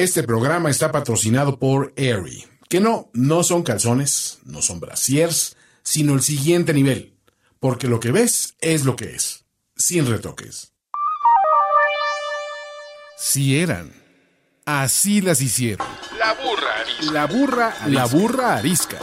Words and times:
Este 0.00 0.22
programa 0.22 0.70
está 0.70 0.90
patrocinado 0.90 1.58
por 1.58 1.92
Aerie, 1.94 2.48
que 2.70 2.80
no, 2.80 3.10
no 3.12 3.42
son 3.42 3.62
calzones, 3.62 4.38
no 4.44 4.62
son 4.62 4.80
brasiers, 4.80 5.58
sino 5.82 6.14
el 6.14 6.22
siguiente 6.22 6.72
nivel, 6.72 7.18
porque 7.58 7.86
lo 7.86 8.00
que 8.00 8.10
ves 8.10 8.54
es 8.62 8.86
lo 8.86 8.96
que 8.96 9.14
es, 9.14 9.44
sin 9.76 10.06
retoques. 10.06 10.72
Si 13.18 13.60
eran, 13.60 13.92
así 14.64 15.20
las 15.20 15.42
hicieron. 15.42 15.86
La 16.18 16.32
burra 16.32 16.80
arisca. 16.80 17.12
La 17.12 17.26
burra, 17.26 17.74
la 17.86 18.06
burra 18.06 18.56
arisca. 18.56 18.96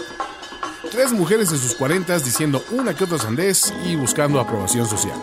Tres 0.90 1.12
mujeres 1.12 1.52
en 1.52 1.60
sus 1.60 1.76
cuarentas 1.76 2.26
diciendo 2.26 2.66
una 2.72 2.96
que 2.96 3.04
otra 3.04 3.20
sandez 3.20 3.72
y 3.86 3.96
buscando 3.96 4.40
aprobación 4.40 4.90
social. 4.90 5.22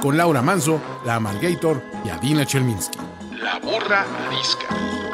Con 0.00 0.16
Laura 0.16 0.42
Manso, 0.42 0.80
la 1.04 1.16
Amalgator 1.16 1.82
y 2.04 2.10
Adina 2.10 2.46
Chelminsky. 2.46 2.98
La 3.42 3.58
burra 3.58 4.06
arisca. 4.28 5.07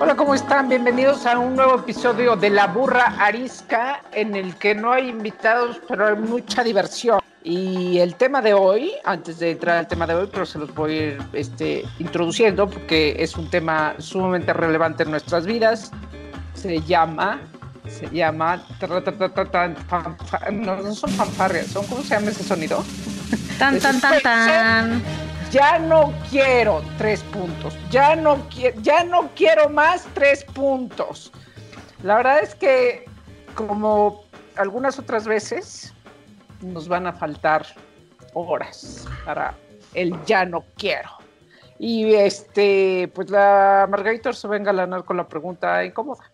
Hola, 0.00 0.14
¿cómo 0.14 0.32
están? 0.32 0.68
Bienvenidos 0.68 1.26
a 1.26 1.36
un 1.36 1.56
nuevo 1.56 1.74
episodio 1.74 2.36
de 2.36 2.50
La 2.50 2.68
Burra 2.68 3.16
Arisca, 3.18 4.00
en 4.12 4.36
el 4.36 4.54
que 4.54 4.72
no 4.72 4.92
hay 4.92 5.08
invitados, 5.08 5.80
pero 5.88 6.06
hay 6.06 6.14
mucha 6.14 6.62
diversión. 6.62 7.18
Y 7.42 7.98
el 7.98 8.14
tema 8.14 8.40
de 8.40 8.54
hoy, 8.54 8.92
antes 9.04 9.40
de 9.40 9.50
entrar 9.50 9.76
al 9.76 9.88
tema 9.88 10.06
de 10.06 10.14
hoy, 10.14 10.28
pero 10.32 10.46
se 10.46 10.60
los 10.60 10.72
voy 10.72 10.92
a 10.92 10.96
ir 10.96 11.18
este, 11.32 11.84
introduciendo 11.98 12.70
porque 12.70 13.16
es 13.18 13.36
un 13.36 13.50
tema 13.50 13.96
sumamente 13.98 14.52
relevante 14.52 15.02
en 15.02 15.10
nuestras 15.10 15.46
vidas. 15.46 15.90
Se 16.54 16.80
llama, 16.82 17.40
se 17.88 18.08
llama, 18.08 18.62
tra, 18.78 19.02
tra, 19.02 19.50
tra, 19.50 19.68
no, 20.52 20.76
no 20.76 20.94
son 20.94 21.10
fanfarrias, 21.10 21.66
son, 21.66 21.84
¿cómo 21.88 22.02
se 22.02 22.10
llama 22.10 22.30
ese 22.30 22.44
sonido? 22.44 22.84
Tan, 23.58 23.80
tan, 23.80 24.00
tan, 24.00 24.22
tan. 24.22 25.02
Ya 25.50 25.78
no 25.78 26.12
quiero 26.30 26.82
tres 26.98 27.22
puntos. 27.24 27.74
Ya 27.90 28.14
no, 28.14 28.46
ya 28.82 29.04
no 29.04 29.30
quiero 29.34 29.70
más 29.70 30.06
tres 30.12 30.44
puntos. 30.44 31.32
La 32.02 32.16
verdad 32.16 32.40
es 32.42 32.54
que, 32.54 33.06
como 33.54 34.24
algunas 34.56 34.98
otras 34.98 35.26
veces, 35.26 35.94
nos 36.60 36.88
van 36.88 37.06
a 37.06 37.12
faltar 37.12 37.66
horas 38.34 39.06
para 39.24 39.54
el 39.94 40.14
ya 40.26 40.44
no 40.44 40.64
quiero. 40.76 41.10
Y 41.78 42.12
este, 42.14 43.10
pues 43.14 43.30
la 43.30 43.86
Margarita 43.88 44.32
se 44.32 44.48
venga 44.48 44.70
a 44.70 44.74
ganar 44.74 45.04
con 45.04 45.16
la 45.16 45.26
pregunta 45.26 45.84
incómoda. 45.84 46.30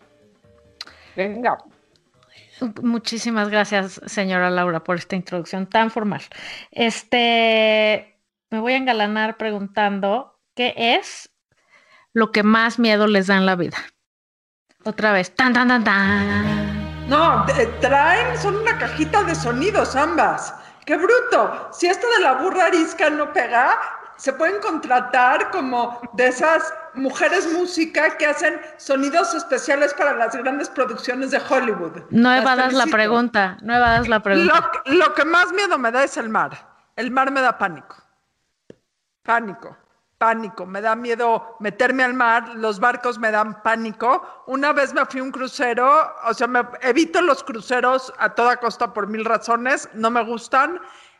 Venga. 1.14 1.58
Muchísimas 2.82 3.48
gracias, 3.48 4.00
señora 4.06 4.50
Laura, 4.50 4.82
por 4.82 4.96
esta 4.96 5.16
introducción 5.16 5.66
tan 5.66 5.90
formal. 5.90 6.22
Este, 6.70 8.13
me 8.54 8.60
voy 8.60 8.74
a 8.74 8.76
engalanar 8.76 9.36
preguntando 9.36 10.38
qué 10.54 10.74
es 10.76 11.28
lo 12.12 12.30
que 12.30 12.44
más 12.44 12.78
miedo 12.78 13.08
les 13.08 13.26
da 13.26 13.36
en 13.36 13.46
la 13.46 13.56
vida. 13.56 13.76
Otra 14.84 15.12
vez, 15.12 15.34
tan, 15.34 15.52
tan, 15.52 15.66
tan, 15.66 15.82
tan. 15.82 17.08
No, 17.08 17.44
traen, 17.80 18.38
son 18.38 18.54
una 18.54 18.78
cajita 18.78 19.24
de 19.24 19.34
sonidos 19.34 19.96
ambas. 19.96 20.54
¡Qué 20.86 20.96
bruto! 20.96 21.68
Si 21.72 21.88
esto 21.88 22.06
de 22.16 22.22
la 22.22 22.34
burra 22.34 22.66
arisca 22.66 23.10
no 23.10 23.32
pega, 23.32 23.76
se 24.18 24.32
pueden 24.32 24.60
contratar 24.60 25.50
como 25.50 26.00
de 26.12 26.28
esas 26.28 26.72
mujeres 26.94 27.52
música 27.52 28.16
que 28.16 28.26
hacen 28.26 28.60
sonidos 28.76 29.34
especiales 29.34 29.92
para 29.94 30.14
las 30.14 30.36
grandes 30.36 30.68
producciones 30.68 31.32
de 31.32 31.42
Hollywood. 31.48 32.02
No 32.10 32.32
evadas 32.32 32.72
la 32.72 32.86
pregunta, 32.86 33.56
no 33.62 33.74
evadas 33.74 34.06
la 34.06 34.20
pregunta. 34.20 34.70
Lo, 34.84 34.94
lo 34.94 35.14
que 35.14 35.24
más 35.24 35.52
miedo 35.52 35.76
me 35.76 35.90
da 35.90 36.04
es 36.04 36.16
el 36.16 36.28
mar. 36.28 36.56
El 36.94 37.10
mar 37.10 37.32
me 37.32 37.40
da 37.40 37.58
pánico. 37.58 38.03
Pánico, 39.24 39.74
pánico. 40.18 40.66
Me 40.66 40.82
da 40.82 40.94
miedo 40.94 41.56
meterme 41.58 42.04
al 42.04 42.12
mar. 42.12 42.46
Los 42.56 42.78
barcos 42.78 43.18
me 43.18 43.30
dan 43.30 43.62
pánico. 43.62 44.22
Una 44.46 44.74
vez 44.74 44.92
me 44.92 45.06
fui 45.06 45.20
a 45.20 45.22
un 45.22 45.30
crucero, 45.30 45.90
o 46.26 46.34
sea, 46.34 46.46
me 46.46 46.62
evito 46.82 47.22
los 47.22 47.42
cruceros 47.42 48.12
a 48.18 48.34
toda 48.34 48.58
costa 48.58 48.92
por 48.92 49.06
mil 49.06 49.24
razones. 49.24 49.88
No 49.94 50.10
me 50.10 50.22
gustan. 50.22 50.78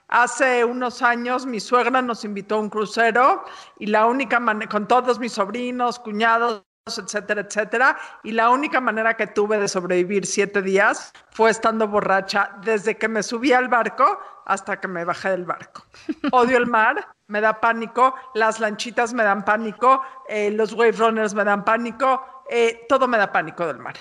Hace 0.08 0.66
unos 0.66 1.00
años 1.00 1.46
mi 1.46 1.60
suegra 1.60 2.02
nos 2.02 2.26
invitó 2.26 2.56
a 2.56 2.58
un 2.58 2.68
crucero 2.68 3.42
y 3.78 3.86
la 3.86 4.04
única 4.04 4.38
manera, 4.38 4.70
con 4.70 4.86
todos 4.86 5.18
mis 5.18 5.32
sobrinos, 5.32 5.98
cuñados, 5.98 6.62
etcétera, 6.86 7.40
etcétera. 7.40 7.96
Y 8.22 8.32
la 8.32 8.50
única 8.50 8.80
manera 8.80 9.16
que 9.16 9.26
tuve 9.26 9.58
de 9.58 9.68
sobrevivir 9.68 10.26
siete 10.26 10.60
días 10.60 11.12
fue 11.30 11.50
estando 11.50 11.88
borracha 11.88 12.50
desde 12.62 12.98
que 12.98 13.08
me 13.08 13.22
subí 13.22 13.52
al 13.52 13.68
barco 13.68 14.18
hasta 14.44 14.78
que 14.78 14.88
me 14.88 15.04
bajé 15.04 15.30
del 15.30 15.46
barco. 15.46 15.86
Odio 16.32 16.58
el 16.58 16.66
mar, 16.66 17.08
me 17.28 17.40
da 17.40 17.58
pánico, 17.58 18.14
las 18.34 18.60
lanchitas 18.60 19.14
me 19.14 19.22
dan 19.22 19.44
pánico, 19.46 20.02
eh, 20.28 20.50
los 20.50 20.74
wave 20.74 20.92
runners 20.92 21.32
me 21.32 21.44
dan 21.44 21.64
pánico, 21.64 22.44
eh, 22.50 22.84
todo 22.86 23.08
me 23.08 23.16
da 23.16 23.32
pánico 23.32 23.66
del 23.66 23.78
mar. 23.78 23.94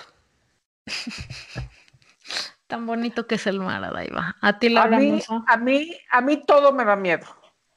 Tan 2.66 2.86
bonito 2.86 3.26
que 3.26 3.36
es 3.36 3.46
el 3.46 3.60
mar, 3.60 3.82
Adaiva. 3.82 4.36
A 4.42 4.58
ti, 4.58 4.76
A 4.76 4.86
mí, 4.88 5.22
a 5.46 5.56
mí, 5.56 5.96
a 6.10 6.20
mí 6.20 6.36
todo 6.44 6.72
me 6.72 6.84
da 6.84 6.96
miedo. 6.96 7.26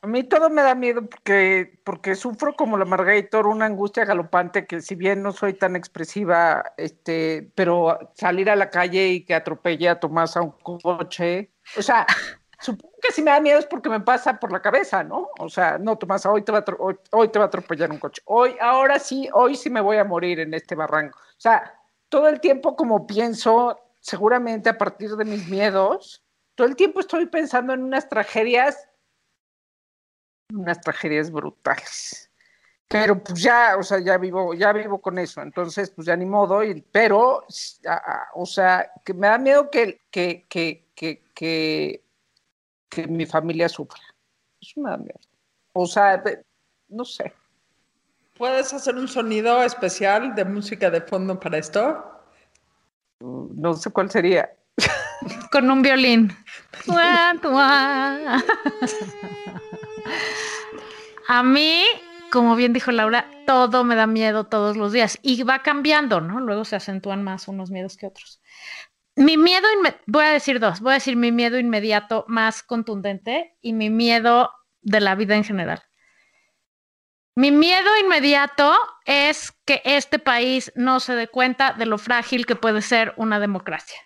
A 0.07 0.09
mí 0.09 0.23
todo 0.23 0.49
me 0.49 0.61
da 0.61 0.73
miedo 0.73 1.05
porque, 1.05 1.81
porque 1.83 2.15
sufro 2.15 2.55
como 2.55 2.77
la 2.77 2.85
Margator 2.85 3.45
una 3.45 3.65
angustia 3.65 4.05
galopante 4.05 4.65
que 4.65 4.79
si 4.79 4.95
bien 4.95 5.21
no 5.21 5.33
soy 5.33 5.53
tan 5.55 5.75
expresiva, 5.75 6.63
este, 6.77 7.51
pero 7.55 7.99
salir 8.13 8.49
a 8.49 8.55
la 8.55 8.69
calle 8.69 9.09
y 9.09 9.25
que 9.25 9.35
atropelle 9.35 9.89
a 9.89 9.99
Tomás 9.99 10.37
a 10.37 10.43
un 10.43 10.51
coche, 10.51 11.51
o 11.77 11.81
sea, 11.81 12.07
supongo 12.61 12.95
que 13.01 13.11
si 13.11 13.21
me 13.21 13.31
da 13.31 13.41
miedo 13.41 13.59
es 13.59 13.65
porque 13.65 13.89
me 13.89 13.99
pasa 13.99 14.39
por 14.39 14.53
la 14.53 14.61
cabeza, 14.61 15.03
¿no? 15.03 15.27
O 15.39 15.49
sea, 15.49 15.77
no, 15.77 15.97
Tomás, 15.97 16.25
hoy 16.25 16.41
te 16.41 16.53
va 16.53 16.59
a, 16.59 16.65
hoy, 16.79 16.95
hoy 17.11 17.27
te 17.27 17.39
va 17.39 17.43
a 17.43 17.47
atropellar 17.49 17.91
un 17.91 17.99
coche. 17.99 18.21
Hoy, 18.27 18.55
ahora 18.61 18.99
sí, 18.99 19.27
hoy 19.33 19.57
sí 19.57 19.69
me 19.69 19.81
voy 19.81 19.97
a 19.97 20.05
morir 20.05 20.39
en 20.39 20.53
este 20.53 20.73
barranco. 20.73 21.19
O 21.19 21.41
sea, 21.41 21.81
todo 22.07 22.29
el 22.29 22.39
tiempo 22.39 22.77
como 22.77 23.05
pienso, 23.07 23.77
seguramente 23.99 24.69
a 24.69 24.77
partir 24.77 25.17
de 25.17 25.25
mis 25.25 25.49
miedos, 25.49 26.23
todo 26.55 26.65
el 26.65 26.77
tiempo 26.77 27.01
estoy 27.01 27.25
pensando 27.25 27.73
en 27.73 27.83
unas 27.83 28.07
tragedias, 28.07 28.86
unas 30.53 30.79
tragedias 30.81 31.31
brutales. 31.31 32.29
Pero 32.87 33.21
pues 33.21 33.41
ya, 33.41 33.75
o 33.77 33.83
sea, 33.83 33.99
ya 33.99 34.17
vivo, 34.17 34.53
ya 34.53 34.71
vivo 34.71 35.01
con 35.01 35.19
eso, 35.19 35.41
entonces 35.41 35.89
pues 35.89 36.07
ya 36.07 36.15
ni 36.15 36.25
modo, 36.25 36.63
y- 36.63 36.81
pero, 36.81 37.43
a- 37.85 37.93
a- 37.93 38.27
o 38.35 38.45
sea, 38.45 38.89
que 39.03 39.13
me 39.13 39.27
da 39.27 39.37
miedo 39.37 39.69
que, 39.69 39.99
que, 40.09 40.45
que, 40.47 40.87
que, 40.95 41.21
que, 41.35 42.01
que 42.87 43.07
mi 43.07 43.25
familia 43.25 43.67
sufra. 43.67 43.99
Eso 44.61 44.79
me 44.79 44.89
da 44.91 44.97
miedo. 44.97 45.19
O 45.73 45.85
sea, 45.85 46.15
de- 46.17 46.45
no 46.87 47.03
sé. 47.03 47.33
¿Puedes 48.37 48.71
hacer 48.71 48.95
un 48.95 49.09
sonido 49.09 49.61
especial 49.63 50.33
de 50.33 50.45
música 50.45 50.89
de 50.89 51.01
fondo 51.01 51.37
para 51.37 51.57
esto? 51.57 52.05
No 53.19 53.73
sé 53.73 53.89
cuál 53.89 54.09
sería. 54.09 54.49
Con 55.51 55.69
un 55.69 55.81
violín. 55.81 56.31
A 61.27 61.43
mí, 61.43 61.83
como 62.31 62.55
bien 62.55 62.73
dijo 62.73 62.91
Laura, 62.91 63.29
todo 63.45 63.83
me 63.83 63.95
da 63.95 64.07
miedo 64.07 64.45
todos 64.45 64.77
los 64.77 64.93
días 64.93 65.19
y 65.21 65.43
va 65.43 65.59
cambiando, 65.59 66.21
¿no? 66.21 66.39
Luego 66.39 66.65
se 66.65 66.75
acentúan 66.75 67.23
más 67.23 67.47
unos 67.47 67.69
miedos 67.69 67.97
que 67.97 68.07
otros. 68.07 68.41
Mi 69.15 69.35
miedo, 69.35 69.67
voy 70.05 70.25
a 70.25 70.29
decir 70.29 70.59
dos, 70.59 70.79
voy 70.79 70.91
a 70.91 70.95
decir 70.95 71.15
mi 71.15 71.31
miedo 71.31 71.57
inmediato 71.57 72.23
más 72.27 72.63
contundente 72.63 73.57
y 73.61 73.73
mi 73.73 73.89
miedo 73.89 74.51
de 74.81 75.01
la 75.01 75.15
vida 75.15 75.35
en 75.35 75.43
general. 75.43 75.83
Mi 77.35 77.51
miedo 77.51 77.89
inmediato 78.03 78.75
es 79.05 79.51
que 79.65 79.81
este 79.85 80.17
país 80.17 80.71
no 80.75 80.99
se 80.99 81.13
dé 81.13 81.27
cuenta 81.27 81.73
de 81.73 81.85
lo 81.85 81.97
frágil 81.97 82.45
que 82.45 82.55
puede 82.55 82.81
ser 82.81 83.13
una 83.17 83.39
democracia. 83.39 83.99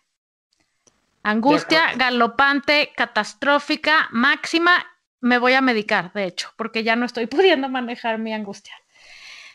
Angustia 1.23 1.93
galopante, 1.95 2.91
catastrófica, 2.95 4.09
máxima. 4.11 4.85
Me 5.21 5.37
voy 5.37 5.53
a 5.53 5.61
medicar, 5.61 6.11
de 6.13 6.25
hecho, 6.25 6.51
porque 6.57 6.83
ya 6.83 6.95
no 6.95 7.05
estoy 7.05 7.25
pudiendo 7.27 7.69
manejar 7.69 8.17
mi 8.17 8.33
angustia. 8.33 8.73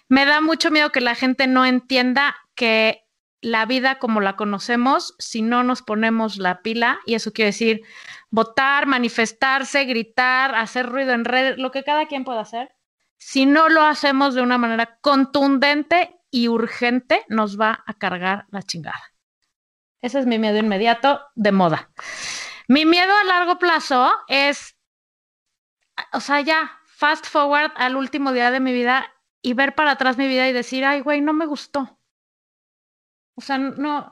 Me 0.08 0.24
da 0.24 0.40
mucho 0.40 0.70
miedo 0.70 0.90
que 0.90 1.00
la 1.00 1.14
gente 1.14 1.46
no 1.46 1.66
entienda 1.66 2.36
que 2.54 3.02
la 3.40 3.66
vida 3.66 3.98
como 3.98 4.20
la 4.20 4.36
conocemos, 4.36 5.14
si 5.18 5.42
no 5.42 5.62
nos 5.62 5.82
ponemos 5.82 6.38
la 6.38 6.62
pila, 6.62 6.98
y 7.06 7.14
eso 7.14 7.32
quiere 7.32 7.50
decir 7.50 7.82
votar, 8.30 8.86
manifestarse, 8.86 9.84
gritar, 9.84 10.54
hacer 10.54 10.86
ruido 10.86 11.12
en 11.12 11.24
redes, 11.24 11.58
lo 11.58 11.70
que 11.70 11.84
cada 11.84 12.06
quien 12.06 12.24
pueda 12.24 12.40
hacer, 12.40 12.70
si 13.18 13.46
no 13.46 13.68
lo 13.68 13.82
hacemos 13.82 14.34
de 14.34 14.42
una 14.42 14.58
manera 14.58 14.98
contundente 15.00 16.18
y 16.30 16.48
urgente, 16.48 17.24
nos 17.28 17.58
va 17.58 17.82
a 17.86 17.94
cargar 17.94 18.46
la 18.50 18.62
chingada. 18.62 19.02
Ese 20.00 20.18
es 20.18 20.26
mi 20.26 20.38
miedo 20.38 20.58
inmediato 20.58 21.20
de 21.34 21.52
moda. 21.52 21.90
Mi 22.68 22.84
miedo 22.84 23.12
a 23.14 23.24
largo 23.24 23.58
plazo 23.58 24.10
es, 24.28 24.75
o 26.12 26.20
sea, 26.20 26.40
ya, 26.40 26.70
fast 26.86 27.26
forward 27.26 27.72
al 27.76 27.96
último 27.96 28.32
día 28.32 28.50
de 28.50 28.60
mi 28.60 28.72
vida 28.72 29.06
y 29.42 29.54
ver 29.54 29.74
para 29.74 29.92
atrás 29.92 30.16
mi 30.18 30.26
vida 30.28 30.48
y 30.48 30.52
decir, 30.52 30.84
ay, 30.84 31.00
güey, 31.00 31.20
no 31.20 31.32
me 31.32 31.46
gustó. 31.46 31.98
O 33.34 33.40
sea, 33.42 33.58
no, 33.58 34.10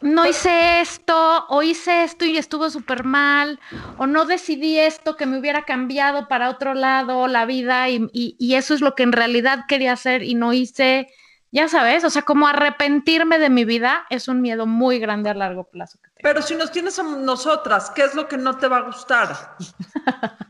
no 0.00 0.26
hice 0.26 0.80
esto, 0.80 1.46
o 1.48 1.62
hice 1.62 2.04
esto 2.04 2.24
y 2.24 2.36
estuvo 2.38 2.70
súper 2.70 3.04
mal, 3.04 3.58
o 3.96 4.06
no 4.06 4.26
decidí 4.26 4.78
esto 4.78 5.16
que 5.16 5.26
me 5.26 5.38
hubiera 5.38 5.62
cambiado 5.62 6.28
para 6.28 6.50
otro 6.50 6.74
lado 6.74 7.26
la 7.26 7.46
vida 7.46 7.88
y, 7.88 8.08
y 8.12 8.54
eso 8.54 8.74
es 8.74 8.80
lo 8.80 8.94
que 8.94 9.02
en 9.02 9.12
realidad 9.12 9.64
quería 9.68 9.92
hacer 9.92 10.22
y 10.22 10.34
no 10.34 10.52
hice. 10.52 11.08
Ya 11.50 11.68
sabes, 11.68 12.04
o 12.04 12.10
sea, 12.10 12.22
como 12.22 12.46
arrepentirme 12.46 13.38
de 13.38 13.50
mi 13.50 13.64
vida 13.64 14.06
es 14.10 14.28
un 14.28 14.40
miedo 14.40 14.66
muy 14.66 14.98
grande 14.98 15.30
a 15.30 15.34
largo 15.34 15.64
plazo. 15.70 15.98
Pero 16.20 16.42
si 16.42 16.56
nos 16.56 16.72
tienes 16.72 16.98
a 16.98 17.04
nosotras, 17.04 17.90
¿qué 17.90 18.02
es 18.02 18.14
lo 18.14 18.26
que 18.26 18.36
no 18.36 18.56
te 18.56 18.66
va 18.66 18.78
a 18.78 18.82
gustar? 18.82 19.56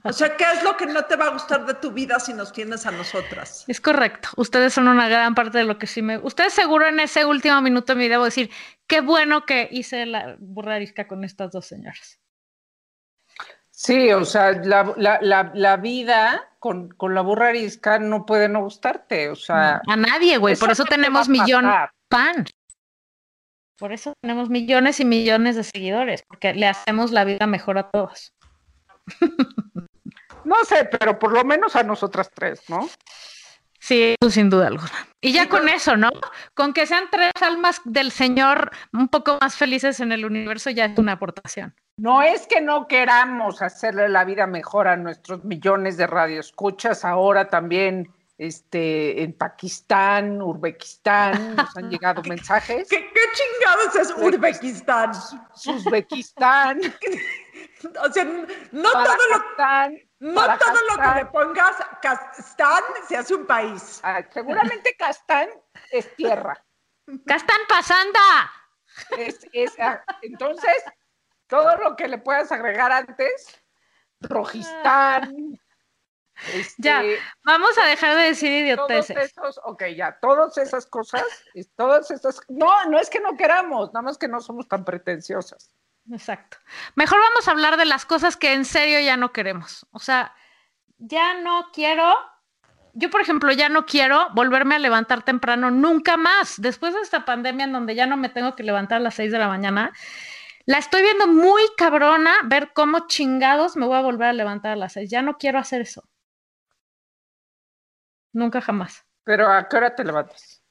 O 0.04 0.12
sea, 0.12 0.34
¿qué 0.36 0.44
es 0.54 0.62
lo 0.62 0.76
que 0.76 0.86
no 0.86 1.04
te 1.04 1.16
va 1.16 1.26
a 1.26 1.30
gustar 1.30 1.66
de 1.66 1.74
tu 1.74 1.90
vida 1.90 2.18
si 2.18 2.32
nos 2.32 2.52
tienes 2.52 2.86
a 2.86 2.90
nosotras? 2.90 3.64
Es 3.68 3.80
correcto. 3.80 4.30
Ustedes 4.36 4.72
son 4.72 4.88
una 4.88 5.08
gran 5.08 5.34
parte 5.34 5.58
de 5.58 5.64
lo 5.64 5.76
que 5.76 5.86
sí 5.86 6.00
me. 6.00 6.16
Ustedes 6.18 6.54
seguro 6.54 6.86
en 6.86 7.00
ese 7.00 7.26
último 7.26 7.60
minuto 7.60 7.94
me 7.94 8.08
debo 8.08 8.24
decir, 8.24 8.50
qué 8.86 9.02
bueno 9.02 9.44
que 9.44 9.68
hice 9.70 10.06
la 10.06 10.36
burrarisca 10.38 11.06
con 11.06 11.24
estas 11.24 11.52
dos 11.52 11.66
señoras. 11.66 12.18
Sí, 13.70 14.10
o 14.12 14.24
sea, 14.24 14.52
la, 14.52 14.94
la, 14.96 15.52
la, 15.54 15.76
vida 15.76 16.48
con, 16.58 16.88
con, 16.88 17.14
la 17.14 17.20
burra 17.20 17.48
arisca 17.48 17.98
no 17.98 18.26
puede 18.26 18.48
no 18.48 18.62
gustarte, 18.62 19.28
o 19.28 19.36
sea. 19.36 19.82
A 19.86 19.96
nadie, 19.96 20.38
güey, 20.38 20.56
por 20.56 20.70
eso 20.70 20.84
tenemos 20.84 21.28
millones 21.28 21.90
pan. 22.08 22.46
Por 23.78 23.92
eso 23.92 24.12
tenemos 24.20 24.50
millones 24.50 24.98
y 24.98 25.04
millones 25.04 25.54
de 25.54 25.62
seguidores, 25.62 26.24
porque 26.26 26.52
le 26.52 26.66
hacemos 26.66 27.12
la 27.12 27.24
vida 27.24 27.46
mejor 27.46 27.78
a 27.78 27.88
todos. 27.90 28.32
no 30.44 30.56
sé, 30.64 30.84
pero 30.98 31.18
por 31.18 31.32
lo 31.32 31.44
menos 31.44 31.76
a 31.76 31.84
nosotras 31.84 32.28
tres, 32.34 32.68
¿no? 32.68 32.88
Sí, 33.78 34.16
eso 34.20 34.30
sin 34.30 34.50
duda 34.50 34.66
alguna. 34.66 34.90
Y 35.20 35.32
ya 35.32 35.48
con 35.48 35.68
eso, 35.68 35.96
¿no? 35.96 36.10
Con 36.54 36.72
que 36.72 36.86
sean 36.86 37.04
tres 37.10 37.30
almas 37.40 37.80
del 37.84 38.10
Señor 38.10 38.72
un 38.92 39.08
poco 39.08 39.38
más 39.40 39.54
felices 39.54 40.00
en 40.00 40.10
el 40.10 40.24
universo 40.24 40.70
ya 40.70 40.86
es 40.86 40.98
una 40.98 41.12
aportación. 41.12 41.74
No 41.96 42.22
es 42.22 42.46
que 42.48 42.60
no 42.60 42.88
queramos 42.88 43.62
hacerle 43.62 44.08
la 44.08 44.24
vida 44.24 44.46
mejor 44.46 44.88
a 44.88 44.96
nuestros 44.96 45.44
millones 45.44 45.96
de 45.96 46.06
radioescuchas, 46.08 47.04
ahora 47.04 47.48
también 47.48 48.12
este, 48.38 49.24
en 49.24 49.32
Pakistán, 49.32 50.40
Uzbekistán, 50.40 51.56
nos 51.56 51.76
han 51.76 51.90
llegado 51.90 52.22
mensajes. 52.28 52.88
¿Qué, 52.88 53.10
chingados 53.34 53.96
es 53.96 54.10
Uzbekistán? 54.16 55.10
Uzbekistán. 55.66 56.80
o 58.00 58.12
sea, 58.12 58.24
no 58.24 58.92
todo 58.92 59.16
lo... 59.30 59.38
No 60.20 60.42
todo 60.58 60.78
lo 60.90 61.02
que 61.02 61.18
le 61.18 61.26
pongas 61.26 61.76
Kastán 62.02 62.82
se 63.06 63.16
hace 63.16 63.34
un 63.34 63.46
país. 63.46 64.00
Ah, 64.02 64.20
seguramente 64.32 64.94
Kastán 64.98 65.48
es 65.92 66.14
tierra. 66.16 66.60
¡Kastán 67.24 67.60
pasanda! 67.68 68.50
Ah, 69.78 70.04
entonces, 70.22 70.84
todo 71.46 71.76
lo 71.76 71.94
que 71.94 72.08
le 72.08 72.18
puedas 72.18 72.50
agregar 72.50 72.90
antes, 72.90 73.62
Rojistán. 74.20 75.58
Ya, 76.78 77.02
este, 77.02 77.18
vamos 77.44 77.76
a 77.78 77.86
dejar 77.86 78.16
de 78.16 78.22
decir 78.24 78.50
idioteces. 78.50 79.34
Todos 79.34 79.54
esos, 79.54 79.60
ok, 79.64 79.84
ya, 79.96 80.18
todas 80.20 80.56
esas 80.58 80.86
cosas, 80.86 81.24
todas 81.76 82.10
esas, 82.10 82.40
no, 82.48 82.84
no 82.86 82.98
es 82.98 83.10
que 83.10 83.20
no 83.20 83.36
queramos, 83.36 83.92
nada 83.92 84.02
más 84.02 84.18
que 84.18 84.28
no 84.28 84.40
somos 84.40 84.68
tan 84.68 84.84
pretenciosas. 84.84 85.70
Exacto. 86.10 86.56
Mejor 86.94 87.18
vamos 87.20 87.48
a 87.48 87.50
hablar 87.50 87.76
de 87.76 87.84
las 87.84 88.06
cosas 88.06 88.36
que 88.36 88.52
en 88.52 88.64
serio 88.64 89.00
ya 89.00 89.16
no 89.16 89.32
queremos. 89.32 89.86
O 89.90 89.98
sea, 89.98 90.34
ya 90.96 91.34
no 91.34 91.66
quiero, 91.72 92.14
yo 92.94 93.10
por 93.10 93.20
ejemplo, 93.20 93.52
ya 93.52 93.68
no 93.68 93.84
quiero 93.84 94.28
volverme 94.34 94.76
a 94.76 94.78
levantar 94.78 95.22
temprano 95.22 95.70
nunca 95.70 96.16
más. 96.16 96.60
Después 96.60 96.94
de 96.94 97.00
esta 97.00 97.24
pandemia 97.24 97.64
en 97.64 97.72
donde 97.72 97.94
ya 97.94 98.06
no 98.06 98.16
me 98.16 98.30
tengo 98.30 98.56
que 98.56 98.62
levantar 98.62 98.98
a 98.98 99.00
las 99.00 99.16
6 99.16 99.32
de 99.32 99.38
la 99.38 99.48
mañana, 99.48 99.92
la 100.68 100.76
estoy 100.76 101.00
viendo 101.00 101.26
muy 101.26 101.62
cabrona 101.78 102.34
ver 102.44 102.72
cómo 102.74 103.06
chingados 103.06 103.74
me 103.74 103.86
voy 103.86 103.96
a 103.96 104.02
volver 104.02 104.28
a 104.28 104.32
levantar 104.34 104.72
a 104.72 104.76
las 104.76 104.92
seis. 104.92 105.08
Ya 105.08 105.22
no 105.22 105.38
quiero 105.38 105.58
hacer 105.58 105.80
eso. 105.80 106.04
Nunca 108.38 108.60
jamás. 108.60 109.04
Pero 109.24 109.50
¿a 109.50 109.68
qué 109.68 109.76
hora 109.76 109.94
te 109.94 110.04
levantas? 110.04 110.62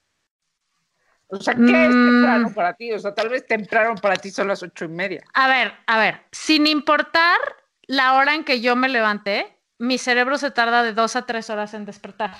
O 1.28 1.36
sea, 1.36 1.54
¿qué 1.54 1.86
es 1.86 1.94
mm. 1.94 2.06
temprano 2.06 2.54
para 2.54 2.74
ti? 2.74 2.94
O 2.94 3.00
sea, 3.00 3.14
tal 3.14 3.28
vez 3.28 3.46
temprano 3.46 3.96
para 4.02 4.16
ti 4.16 4.32
son 4.32 4.48
las 4.48 4.64
ocho 4.64 4.86
y 4.86 4.88
media. 4.88 5.22
A 5.34 5.50
ver, 5.50 5.74
a 5.86 6.00
ver, 6.00 6.22
sin 6.32 6.66
importar 6.66 7.38
la 7.82 8.14
hora 8.14 8.34
en 8.36 8.46
que 8.46 8.62
yo 8.62 8.78
me 8.78 8.88
levanté, 8.88 9.60
mi 9.78 9.98
cerebro 9.98 10.38
se 10.38 10.50
tarda 10.50 10.82
de 10.82 10.94
dos 10.94 11.18
a 11.18 11.26
tres 11.26 11.50
horas 11.50 11.74
en 11.74 11.84
despertar. 11.84 12.32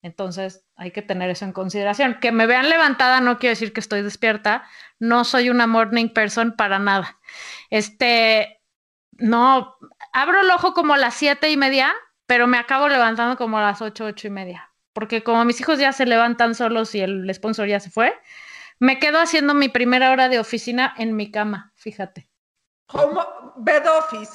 Entonces, 0.00 0.64
hay 0.76 0.92
que 0.92 1.02
tener 1.02 1.28
eso 1.30 1.44
en 1.44 1.52
consideración. 1.52 2.18
Que 2.20 2.30
me 2.30 2.46
vean 2.46 2.68
levantada 2.68 3.20
no 3.20 3.38
quiere 3.38 3.52
decir 3.52 3.72
que 3.72 3.80
estoy 3.80 4.02
despierta. 4.02 4.64
No 5.00 5.24
soy 5.24 5.50
una 5.50 5.66
morning 5.66 6.08
person 6.08 6.52
para 6.52 6.78
nada. 6.78 7.18
Este, 7.70 8.62
no, 9.12 9.76
abro 10.12 10.40
el 10.40 10.50
ojo 10.50 10.74
como 10.74 10.94
a 10.94 10.98
las 10.98 11.14
siete 11.14 11.50
y 11.50 11.56
media, 11.56 11.92
pero 12.26 12.46
me 12.46 12.58
acabo 12.58 12.88
levantando 12.88 13.36
como 13.36 13.58
a 13.58 13.62
las 13.62 13.82
ocho, 13.82 14.04
ocho 14.04 14.26
y 14.26 14.30
media. 14.30 14.70
Porque 14.92 15.22
como 15.22 15.44
mis 15.44 15.60
hijos 15.60 15.78
ya 15.78 15.92
se 15.92 16.06
levantan 16.06 16.54
solos 16.54 16.94
y 16.94 17.00
el 17.00 17.32
sponsor 17.34 17.66
ya 17.66 17.80
se 17.80 17.90
fue, 17.90 18.14
me 18.78 18.98
quedo 18.98 19.18
haciendo 19.18 19.54
mi 19.54 19.68
primera 19.68 20.10
hora 20.10 20.28
de 20.28 20.38
oficina 20.38 20.94
en 20.98 21.16
mi 21.16 21.30
cama, 21.30 21.72
fíjate. 21.76 22.28
Como 22.86 23.54
bed 23.56 23.84
office. 23.88 24.32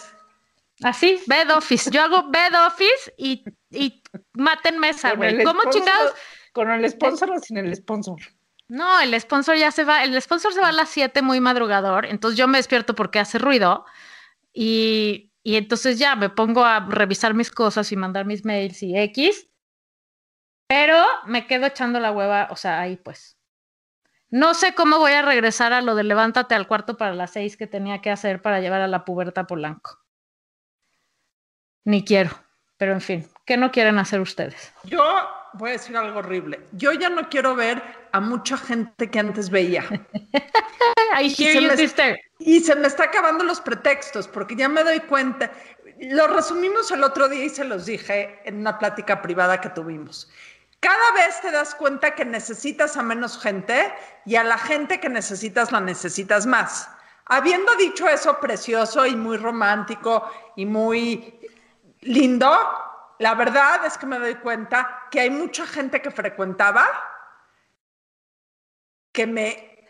Así, 0.84 1.20
bed 1.28 1.56
office. 1.56 1.90
Yo 1.92 2.02
hago 2.02 2.30
bed 2.30 2.54
office 2.66 3.14
y, 3.18 3.44
y 3.70 4.02
maten 4.34 4.80
mesa, 4.80 5.14
güey. 5.14 5.44
¿Cómo 5.44 5.62
chingados? 5.70 6.14
¿Con 6.54 6.72
el 6.72 6.90
sponsor 6.90 7.32
o 7.32 7.40
sin 7.40 7.58
el 7.58 7.76
sponsor? 7.76 8.18
No, 8.70 9.00
el 9.00 9.20
sponsor 9.20 9.56
ya 9.56 9.72
se 9.72 9.86
va, 9.86 10.04
el 10.04 10.20
sponsor 10.22 10.54
se 10.54 10.60
va 10.60 10.70
a 10.70 10.74
las 10.74 10.90
7 10.90 11.22
muy 11.22 11.40
madrugador, 11.40 12.06
entonces 12.06 12.38
yo 12.38 12.48
me 12.48 12.58
despierto 12.58 12.96
porque 12.96 13.20
hace 13.20 13.38
ruido 13.40 13.86
y, 14.54 15.32
y 15.48 15.56
entonces 15.56 15.98
ya 15.98 16.18
me 16.18 16.30
pongo 16.30 16.66
a 16.66 16.82
revisar 16.90 17.34
mis 17.34 17.52
cosas 17.52 17.90
y 17.94 17.96
mandar 17.96 18.26
mis 18.26 18.44
mails 18.44 18.84
y 18.84 18.98
X, 18.98 19.50
pero 20.68 21.02
me 21.26 21.48
quedo 21.48 21.68
echando 21.68 22.02
la 22.02 22.12
hueva, 22.12 22.50
o 22.52 22.58
sea, 22.58 22.82
ahí 22.82 22.98
pues. 22.98 23.40
No 24.30 24.54
sé 24.54 24.76
cómo 24.76 25.00
voy 25.00 25.14
a 25.14 25.22
regresar 25.22 25.72
a 25.72 25.82
lo 25.82 25.96
de 25.96 26.04
levántate 26.04 26.54
al 26.54 26.68
cuarto 26.68 26.98
para 26.98 27.16
las 27.16 27.32
6 27.32 27.56
que 27.56 27.66
tenía 27.66 28.02
que 28.02 28.12
hacer 28.12 28.42
para 28.42 28.60
llevar 28.60 28.82
a 28.82 28.90
la 28.90 29.06
puberta 29.06 29.48
Polanco. 29.48 30.04
Ni 31.86 32.04
quiero, 32.04 32.32
pero 32.76 32.92
en 32.92 33.00
fin, 33.00 33.30
¿qué 33.46 33.56
no 33.56 33.72
quieren 33.72 34.00
hacer 34.00 34.20
ustedes? 34.20 34.74
Yo 34.84 35.02
voy 35.58 35.70
a 35.70 35.74
decir 35.74 35.98
algo 35.98 36.20
horrible. 36.20 36.60
Yo 36.74 36.94
ya 36.94 37.10
no 37.10 37.28
quiero 37.30 37.56
ver 37.56 37.82
a 38.12 38.20
mucha 38.20 38.58
gente 38.58 39.10
que 39.10 39.20
antes 39.20 39.50
veía. 39.50 39.84
I 41.20 41.30
hear 41.30 41.62
you, 41.62 41.76
sister. 41.76 42.20
Y 42.40 42.60
se 42.60 42.76
me 42.76 42.88
está 42.88 43.06
acabando 43.06 43.44
los 43.44 43.60
pretextos, 43.62 44.28
porque 44.28 44.56
ya 44.56 44.70
me 44.70 44.84
doy 44.84 45.00
cuenta. 45.02 45.52
Lo 46.00 46.28
resumimos 46.28 46.92
el 46.92 47.04
otro 47.04 47.28
día 47.28 47.46
y 47.46 47.50
se 47.50 47.64
los 47.64 47.86
dije 47.86 48.40
en 48.46 48.58
una 48.58 48.78
plática 48.78 49.22
privada 49.22 49.60
que 49.60 49.70
tuvimos. 49.70 50.30
Cada 50.80 51.12
vez 51.14 51.42
te 51.42 51.52
das 51.52 51.74
cuenta 51.74 52.14
que 52.14 52.24
necesitas 52.24 52.98
a 52.98 53.04
menos 53.04 53.42
gente 53.42 53.92
y 54.26 54.36
a 54.36 54.44
la 54.44 54.58
gente 54.60 55.00
que 55.00 55.10
necesitas 55.10 55.72
la 55.72 55.80
necesitas 55.80 56.46
más. 56.46 56.88
Habiendo 57.26 57.76
dicho 57.76 58.08
eso 58.08 58.40
precioso 58.40 59.06
y 59.06 59.16
muy 59.16 59.38
romántico 59.38 60.30
y 60.56 60.66
muy 60.66 61.40
lindo, 62.02 62.58
la 63.20 63.36
verdad 63.36 63.86
es 63.86 63.98
que 63.98 64.06
me 64.06 64.20
doy 64.20 64.36
cuenta 64.36 65.08
que 65.12 65.22
hay 65.22 65.30
mucha 65.30 65.66
gente 65.66 66.02
que 66.02 66.12
frecuentaba 66.12 66.88
que 69.12 69.26
me... 69.26 69.88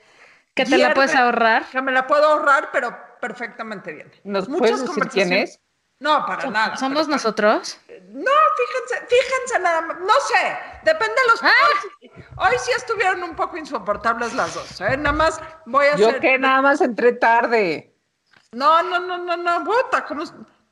Que 0.53 0.65
te 0.65 0.77
la 0.77 0.93
puedes 0.93 1.13
ahorrar. 1.13 1.65
Que 1.65 1.81
me 1.81 1.91
la 1.91 2.07
puedo 2.07 2.25
ahorrar, 2.25 2.69
pero 2.72 2.98
perfectamente 3.19 3.93
bien. 3.93 4.12
¿Nos 4.24 4.48
puedes 4.48 4.81
decir 4.81 5.07
quién 5.10 5.34
es? 5.34 5.60
No, 6.00 6.25
para 6.25 6.50
nada. 6.50 6.77
¿Somos 6.77 7.07
nosotros? 7.07 7.79
No, 8.10 8.31
fíjense, 8.57 9.07
fíjense 9.07 9.60
nada 9.60 9.81
más. 9.81 10.00
No 10.00 10.13
sé, 10.27 10.57
depende 10.84 11.15
de 11.15 11.27
los. 11.31 11.43
¡Ah! 11.43 12.48
Hoy, 12.48 12.55
sí 12.60 12.72
estuvieron 12.75 13.24
un 13.24 13.36
poco 13.36 13.57
insoportables 13.57 14.34
las 14.34 14.53
dos, 14.53 14.81
¿eh? 14.81 14.96
Nada 14.96 15.12
más 15.12 15.41
voy 15.65 15.88
a 15.88 15.96
Yo 15.96 16.19
que 16.19 16.38
nada 16.38 16.62
más 16.62 16.81
entré 16.81 17.13
tarde. 17.13 17.96
No, 18.51 18.84
no, 18.84 19.00
no, 19.00 19.17
no, 19.17 19.38
no, 19.38 19.63
bota, 19.63 20.05
¿cómo? 20.05 20.24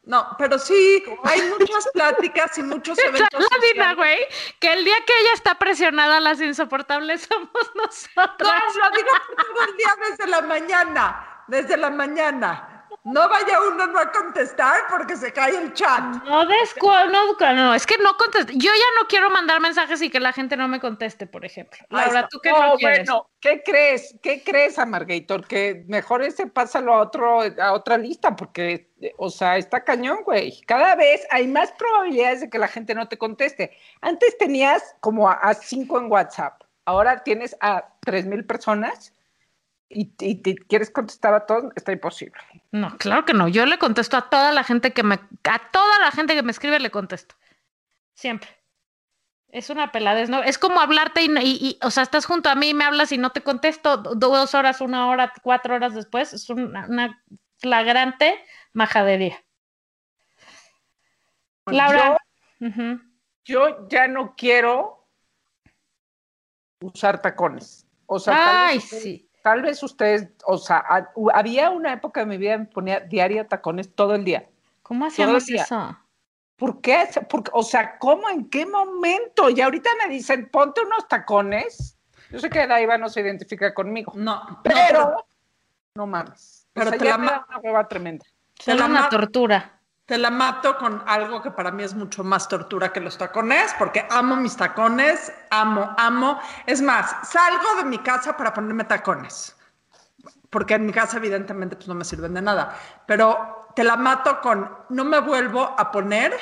No, 0.06 0.36
pero 0.38 0.60
sí, 0.60 1.04
hay 1.24 1.42
muchas 1.60 1.88
pláticas 1.94 2.58
y 2.58 2.64
muchos 2.64 2.98
eventos. 3.00 3.28
la 3.34 3.74
vida, 3.74 3.94
güey, 3.96 4.20
que 4.60 4.74
el 4.74 4.86
día 4.86 4.98
que 5.06 5.14
ella 5.22 5.34
está 5.34 5.56
presionada, 5.56 6.20
las 6.20 6.40
insoportables 6.40 7.22
somos 7.30 7.72
nosotros. 7.76 8.52
No, 8.76 8.84
lo 8.84 8.96
digo 8.96 9.10
todo 9.36 9.66
el 9.68 9.78
día 9.78 9.96
desde 10.10 10.28
la 10.28 10.42
mañana, 10.42 11.44
desde 11.48 11.78
la 11.78 11.90
mañana. 11.90 12.75
No 13.06 13.30
vaya 13.30 13.60
uno 13.72 13.86
no 13.86 14.00
a 14.00 14.12
contestar 14.12 14.82
porque 14.90 15.16
se 15.16 15.32
cae 15.32 15.56
el 15.56 15.74
chat. 15.74 16.00
No, 16.26 16.44
no, 16.44 17.54
no, 17.54 17.76
es 17.76 17.86
que 17.86 18.00
no 18.00 18.18
conteste. 18.18 18.54
Yo 18.56 18.72
ya 18.72 19.00
no 19.00 19.08
quiero 19.08 19.30
mandar 19.30 19.60
mensajes 19.62 20.02
y 20.02 20.10
que 20.10 20.20
la 20.20 20.34
gente 20.34 20.58
no 20.58 20.68
me 20.68 20.80
conteste, 20.80 21.28
por 21.28 21.46
ejemplo. 21.46 21.78
Laura, 21.92 22.28
¿tú 22.28 22.40
qué 22.42 22.50
no, 22.50 22.74
quieres? 22.78 23.08
Bueno, 23.08 23.30
¿qué 23.40 23.62
crees? 23.64 24.16
¿Qué 24.24 24.44
crees, 24.44 24.80
Amargator? 24.80 25.46
Que 25.46 25.86
mejor 25.88 26.24
ese 26.24 26.48
pásalo 26.48 26.96
a, 26.96 27.02
otro, 27.02 27.42
a 27.42 27.74
otra 27.74 28.00
lista 28.00 28.36
porque, 28.36 28.90
o 29.18 29.30
sea, 29.30 29.58
está 29.58 29.84
cañón, 29.84 30.24
güey. 30.26 30.62
Cada 30.62 30.96
vez 30.96 31.28
hay 31.30 31.48
más 31.48 31.72
probabilidades 31.74 32.42
de 32.42 32.50
que 32.50 32.58
la 32.58 32.68
gente 32.68 32.96
no 32.96 33.08
te 33.08 33.20
conteste. 33.20 33.78
Antes 34.02 34.36
tenías 34.40 34.96
como 35.00 35.30
a, 35.30 35.34
a 35.34 35.54
cinco 35.54 36.00
en 36.00 36.12
WhatsApp. 36.12 36.60
Ahora 36.86 37.22
tienes 37.22 37.56
a 37.62 37.88
tres 38.00 38.26
mil 38.26 38.48
personas 38.48 39.14
y, 39.90 40.14
y 40.20 40.36
te 40.42 40.56
quieres 40.56 40.90
contestar 40.90 41.34
a 41.34 41.46
todos, 41.46 41.72
está 41.76 41.92
imposible. 41.92 42.40
No, 42.72 42.98
claro 42.98 43.26
que 43.26 43.34
no. 43.34 43.48
Yo 43.48 43.66
le 43.66 43.78
contesto 43.78 44.18
a 44.18 44.30
toda 44.30 44.52
la 44.52 44.64
gente 44.64 44.94
que 44.94 45.04
me, 45.04 45.16
a 45.16 45.72
toda 45.72 46.00
la 46.00 46.12
gente 46.12 46.36
que 46.36 46.44
me 46.44 46.52
escribe 46.52 46.80
le 46.80 46.92
contesto. 46.92 47.36
Siempre. 48.14 48.50
Es 49.50 49.70
una 49.70 49.92
peladez, 49.92 50.30
¿no? 50.30 50.44
Es 50.44 50.58
como 50.58 50.82
hablarte 50.82 51.22
y, 51.22 51.28
y- 51.28 51.58
y, 51.62 51.80
o 51.82 51.90
sea, 51.92 52.04
estás 52.04 52.26
junto 52.26 52.50
a 52.50 52.56
mí 52.56 52.70
y 52.70 52.74
me 52.74 52.84
hablas 52.84 53.12
y 53.14 53.18
no 53.18 53.32
te 53.32 53.42
contesto 53.42 53.98
do- 53.98 54.16
dos 54.16 54.54
horas, 54.54 54.82
una 54.82 55.08
hora, 55.08 55.32
cuatro 55.44 55.76
horas 55.76 55.94
después. 55.96 56.34
Es 56.34 56.50
una, 56.50 56.88
una 56.88 57.24
flagrante 57.60 58.36
majadería. 58.74 59.38
Laura. 61.68 62.18
Yo 63.46 63.88
ya 63.88 64.08
no 64.08 64.36
quiero 64.36 65.08
usar 66.82 67.22
tacones. 67.22 67.88
O 68.08 68.20
sea, 68.20 68.66
Ay, 68.68 68.82
sí. 68.82 69.25
Tal 69.46 69.62
vez 69.62 69.84
ustedes, 69.84 70.30
o 70.48 70.58
sea, 70.58 70.84
había 71.36 71.70
una 71.70 71.94
época 71.94 72.22
de 72.22 72.26
mi 72.26 72.38
vida 72.38 72.54
que 72.54 72.58
me 72.58 72.66
ponía 72.66 73.00
diario 73.02 73.46
tacones 73.46 73.94
todo 73.94 74.16
el 74.16 74.26
día. 74.26 74.50
¿Cómo 74.82 75.06
hacíamos 75.06 75.48
eso? 75.48 75.96
¿Por 76.56 76.82
qué? 76.82 77.08
Por- 77.30 77.44
o 77.54 77.62
sea, 77.62 78.00
¿cómo? 78.00 78.28
¿En 78.28 78.50
qué 78.50 78.66
momento? 78.66 79.52
Y 79.52 79.62
ahorita 79.62 79.92
me 80.04 80.12
dicen, 80.12 80.50
ponte 80.50 80.82
unos 80.82 81.08
tacones. 81.08 81.96
Yo 82.32 82.40
sé 82.40 82.50
que 82.50 82.66
Daiva 82.66 82.98
no 82.98 83.08
se 83.08 83.22
identifica 83.22 83.72
conmigo, 83.72 84.14
No, 84.16 84.44
no, 84.50 84.62
pero 84.64 85.16
no 85.94 86.08
mames. 86.08 86.68
pero 86.74 86.88
o 86.88 86.90
sea, 86.90 86.98
te 86.98 87.06
ya 87.06 87.12
la 87.12 87.18
me 87.20 87.26
ma- 87.28 87.32
da 87.34 87.46
una 87.48 87.58
hueva 87.60 87.88
tremenda. 87.88 88.26
La 88.66 88.86
una 88.88 89.10
tortura. 89.10 89.80
Te 90.06 90.20
la 90.20 90.30
mato 90.30 90.78
con 90.78 91.04
algo 91.08 91.42
que 91.42 91.50
para 91.50 91.72
mí 91.72 91.84
es 91.84 91.96
mucho 91.96 92.24
más 92.24 92.48
tortura 92.48 92.94
que 92.94 93.00
los 93.00 93.18
tacones, 93.18 93.74
porque 93.80 94.06
amo 94.12 94.36
mis 94.36 94.56
tacones, 94.56 95.34
amo, 95.50 95.96
amo. 95.98 96.40
Es 96.68 96.80
más, 96.80 97.16
salgo 97.28 97.76
de 97.78 97.86
mi 97.86 97.98
casa 97.98 98.38
para 98.38 98.54
ponerme 98.54 98.84
tacones, 98.84 99.56
porque 100.52 100.76
en 100.76 100.86
mi 100.86 100.94
casa 100.94 101.18
evidentemente 101.18 101.76
pues 101.76 101.88
no 101.88 101.96
me 101.96 102.06
sirven 102.06 102.36
de 102.36 102.42
nada, 102.44 102.78
pero 103.08 103.72
te 103.76 103.84
la 103.84 103.96
mato 103.96 104.42
con 104.42 104.70
no 104.90 105.04
me 105.06 105.20
vuelvo 105.22 105.74
a 105.76 105.92
poner 105.92 106.34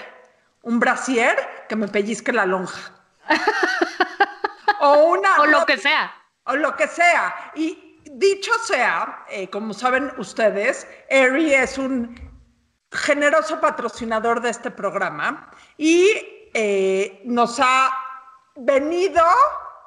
un 0.63 0.79
brasier 0.81 1.65
que 1.69 1.77
me 1.77 1.87
pellizque 1.87 2.33
la 2.33 2.45
lonja. 2.45 2.91
o 4.81 5.05
una 5.05 5.37
O 5.39 5.45
lo 5.45 5.65
que 5.65 5.77
sea. 5.77 6.11
o 6.43 6.55
lo 6.57 6.75
que 6.75 6.87
sea. 6.87 7.33
Y 7.55 8.01
dicho 8.11 8.51
sea, 8.65 9.23
eh, 9.29 9.49
como 9.49 9.73
saben 9.73 10.11
ustedes, 10.17 10.85
Eri 11.07 11.53
es 11.53 11.77
un 11.77 12.32
generoso 12.93 13.59
patrocinador 13.59 14.41
de 14.41 14.49
este 14.49 14.71
programa 14.71 15.49
y 15.77 16.09
eh, 16.53 17.21
nos 17.25 17.59
ha 17.59 17.91
venido 18.55 19.23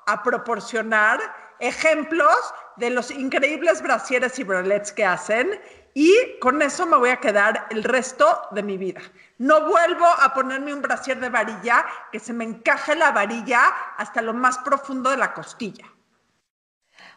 a 0.06 0.22
proporcionar 0.22 1.20
ejemplos 1.60 2.54
de 2.76 2.90
los 2.90 3.10
increíbles 3.10 3.82
brasieres 3.82 4.38
y 4.38 4.44
bralets 4.44 4.92
que 4.92 5.04
hacen 5.04 5.60
y 5.94 6.14
con 6.40 6.60
eso 6.60 6.84
me 6.84 6.98
voy 6.98 7.10
a 7.10 7.20
quedar 7.20 7.66
el 7.70 7.82
resto 7.82 8.42
de 8.50 8.62
mi 8.62 8.76
vida. 8.76 9.00
No 9.38 9.66
vuelvo 9.66 10.06
a 10.06 10.34
ponerme 10.34 10.74
un 10.74 10.82
brasier 10.82 11.18
de 11.18 11.30
varilla 11.30 11.86
que 12.12 12.18
se 12.18 12.34
me 12.34 12.44
encaje 12.44 12.94
la 12.94 13.12
varilla 13.12 13.60
hasta 13.96 14.20
lo 14.20 14.34
más 14.34 14.58
profundo 14.58 15.10
de 15.10 15.16
la 15.16 15.32
costilla. 15.32 15.86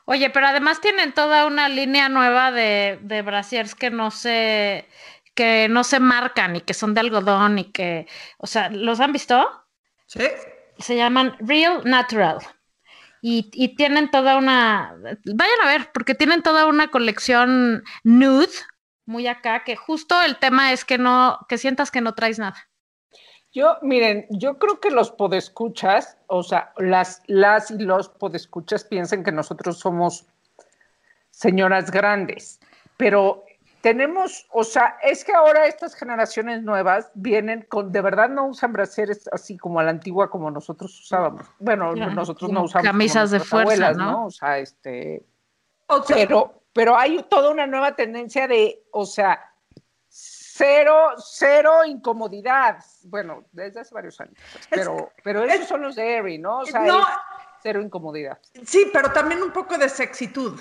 Oye, 0.05 0.29
pero 0.29 0.47
además 0.47 0.79
tienen 0.81 1.13
toda 1.13 1.45
una 1.45 1.69
línea 1.69 2.09
nueva 2.09 2.51
de, 2.51 2.99
de 3.01 3.21
brasiers 3.21 3.75
que 3.75 3.91
no 3.91 4.11
se, 4.11 4.87
que 5.39 5.69
no 5.69 5.85
se 5.85 6.01
marcan 6.01 6.57
y 6.57 6.59
que 6.59 6.73
son 6.73 6.93
de 6.93 6.99
algodón 6.99 7.59
y 7.59 7.71
que, 7.71 8.07
o 8.39 8.45
sea, 8.45 8.67
¿los 8.69 8.99
han 8.99 9.13
visto? 9.13 9.49
¿Sí? 10.05 10.19
Se 10.79 10.97
llaman 10.97 11.33
Real 11.39 11.81
Natural. 11.85 12.39
Y, 13.21 13.49
y 13.53 13.77
tienen 13.77 14.11
toda 14.11 14.35
una, 14.35 14.97
vayan 15.23 15.61
a 15.63 15.67
ver, 15.67 15.91
porque 15.93 16.13
tienen 16.13 16.43
toda 16.43 16.65
una 16.65 16.91
colección 16.91 17.85
nude, 18.03 18.49
muy 19.05 19.27
acá, 19.27 19.63
que 19.63 19.77
justo 19.77 20.21
el 20.21 20.35
tema 20.35 20.73
es 20.73 20.83
que 20.83 20.97
no, 20.97 21.39
que 21.47 21.57
sientas 21.57 21.89
que 21.89 22.01
no 22.01 22.15
traes 22.15 22.37
nada. 22.37 22.57
Yo, 23.53 23.77
miren, 23.81 24.27
yo 24.29 24.59
creo 24.59 24.81
que 24.81 24.91
los 24.91 25.09
podescuchas, 25.09 26.17
o 26.27 26.43
sea, 26.43 26.73
las, 26.75 27.23
las 27.27 27.71
y 27.71 27.79
los 27.79 28.09
podescuchas 28.09 28.83
piensan 28.83 29.23
que 29.23 29.31
nosotros 29.31 29.79
somos 29.79 30.25
señoras 31.31 31.91
grandes, 31.91 32.59
pero 32.97 33.45
tenemos, 33.81 34.47
o 34.51 34.63
sea, 34.63 34.97
es 35.03 35.23
que 35.23 35.33
ahora 35.33 35.65
estas 35.65 35.95
generaciones 35.95 36.63
nuevas 36.63 37.11
vienen 37.13 37.65
con, 37.69 37.91
de 37.91 38.01
verdad 38.01 38.29
no 38.29 38.47
usan 38.47 38.73
brasieres 38.73 39.29
así 39.31 39.57
como 39.57 39.79
a 39.79 39.83
la 39.83 39.91
antigua 39.91 40.29
como 40.29 40.51
nosotros 40.51 40.99
usábamos. 40.99 41.45
Bueno, 41.59 41.95
Ya, 41.95 42.07
nosotros 42.07 42.51
no 42.51 42.63
usamos 42.63 42.85
camisas 42.85 43.31
de 43.31 43.39
fuerza, 43.39 43.61
abuelas, 43.61 43.97
¿no? 43.97 44.25
O 44.25 44.31
sea, 44.31 44.57
este, 44.59 45.25
O 45.87 46.03
sea, 46.03 46.15
pero, 46.17 46.61
pero 46.73 46.97
hay 46.97 47.23
toda 47.29 47.51
una 47.51 47.67
nueva 47.67 47.95
tendencia 47.95 48.47
de, 48.47 48.83
o 48.91 49.05
sea, 49.05 49.53
cero, 50.09 51.13
cero 51.17 51.85
incomodidad. 51.85 52.83
Bueno, 53.03 53.45
desde 53.53 53.79
hace 53.79 53.93
varios 53.93 54.19
años. 54.19 54.35
pues, 54.51 54.67
Pero, 54.69 55.11
pero 55.23 55.43
esos 55.43 55.67
son 55.67 55.81
los 55.83 55.95
de 55.95 56.17
Eri, 56.17 56.37
¿no? 56.37 56.59
O 56.59 56.65
sea, 56.65 56.81
No. 56.81 56.99
es 56.99 57.05
cero 57.63 57.81
incomodidad. 57.81 58.37
sí, 58.65 58.89
pero 58.91 59.11
también 59.13 59.41
un 59.41 59.51
poco 59.51 59.77
de 59.77 59.87
sexitud. 59.87 60.59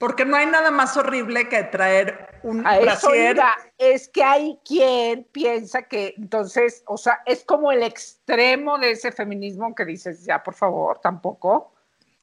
Porque 0.00 0.24
no 0.24 0.34
hay 0.34 0.46
nada 0.46 0.70
más 0.70 0.96
horrible 0.96 1.46
que 1.50 1.62
traer 1.64 2.40
un 2.42 2.66
A 2.66 2.78
brasier. 2.78 3.38
Es 3.76 4.08
que 4.08 4.24
hay 4.24 4.58
quien 4.64 5.24
piensa 5.24 5.82
que 5.82 6.14
entonces, 6.16 6.82
o 6.86 6.96
sea, 6.96 7.20
es 7.26 7.44
como 7.44 7.70
el 7.70 7.82
extremo 7.82 8.78
de 8.78 8.92
ese 8.92 9.12
feminismo 9.12 9.74
que 9.74 9.84
dices, 9.84 10.24
ya, 10.24 10.42
por 10.42 10.54
favor, 10.54 11.00
tampoco. 11.02 11.74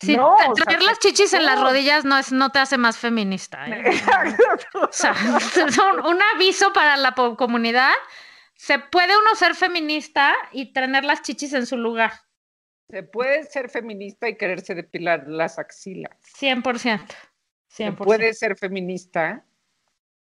Sí, 0.02 0.18
No, 0.18 0.36
tra- 0.38 0.52
o 0.54 0.56
sea, 0.56 0.66
traer 0.66 0.82
las 0.82 0.98
chichis 0.98 1.34
en 1.34 1.46
las 1.46 1.62
rodillas 1.62 2.04
no, 2.04 2.18
es, 2.18 2.32
no 2.32 2.52
te 2.52 2.58
hace 2.58 2.80
más 2.80 2.98
feminista. 2.98 3.68
¿eh? 3.68 3.84
O 4.74 4.88
sea, 4.92 5.14
son 5.70 6.04
un 6.04 6.20
aviso 6.36 6.74
para 6.74 6.98
la 6.98 7.14
comunidad. 7.14 7.94
Se 8.56 8.80
puede 8.80 9.16
uno 9.16 9.36
ser 9.36 9.54
feminista 9.54 10.34
y 10.52 10.74
tener 10.74 11.06
las 11.06 11.22
chichis 11.22 11.54
en 11.54 11.68
su 11.68 11.78
lugar. 11.78 12.12
Se 12.90 13.04
puede 13.04 13.44
ser 13.44 13.70
feminista 13.70 14.28
y 14.28 14.36
quererse 14.36 14.74
depilar 14.74 15.26
las 15.28 15.60
axilas. 15.60 16.18
100%. 16.40 17.02
Se 17.68 17.86
100%. 17.86 17.98
puede 17.98 18.34
ser 18.34 18.58
feminista 18.58 19.44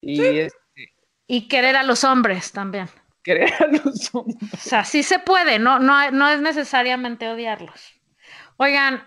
y 0.01 0.21
este, 0.41 0.95
Y 1.27 1.49
querer 1.49 1.77
a 1.77 1.83
los 1.83 2.05
hombres 2.05 2.53
también. 2.53 2.89
querer 3.23 3.53
a 3.61 3.67
los 3.67 4.15
hombres. 4.15 4.37
O 4.55 4.57
sea, 4.57 4.85
sí 4.85 5.03
se 5.03 5.19
puede, 5.19 5.59
no, 5.59 5.79
no, 5.79 6.11
no 6.11 6.29
es 6.29 6.41
necesariamente 6.41 7.29
odiarlos. 7.29 7.95
Oigan, 8.57 9.07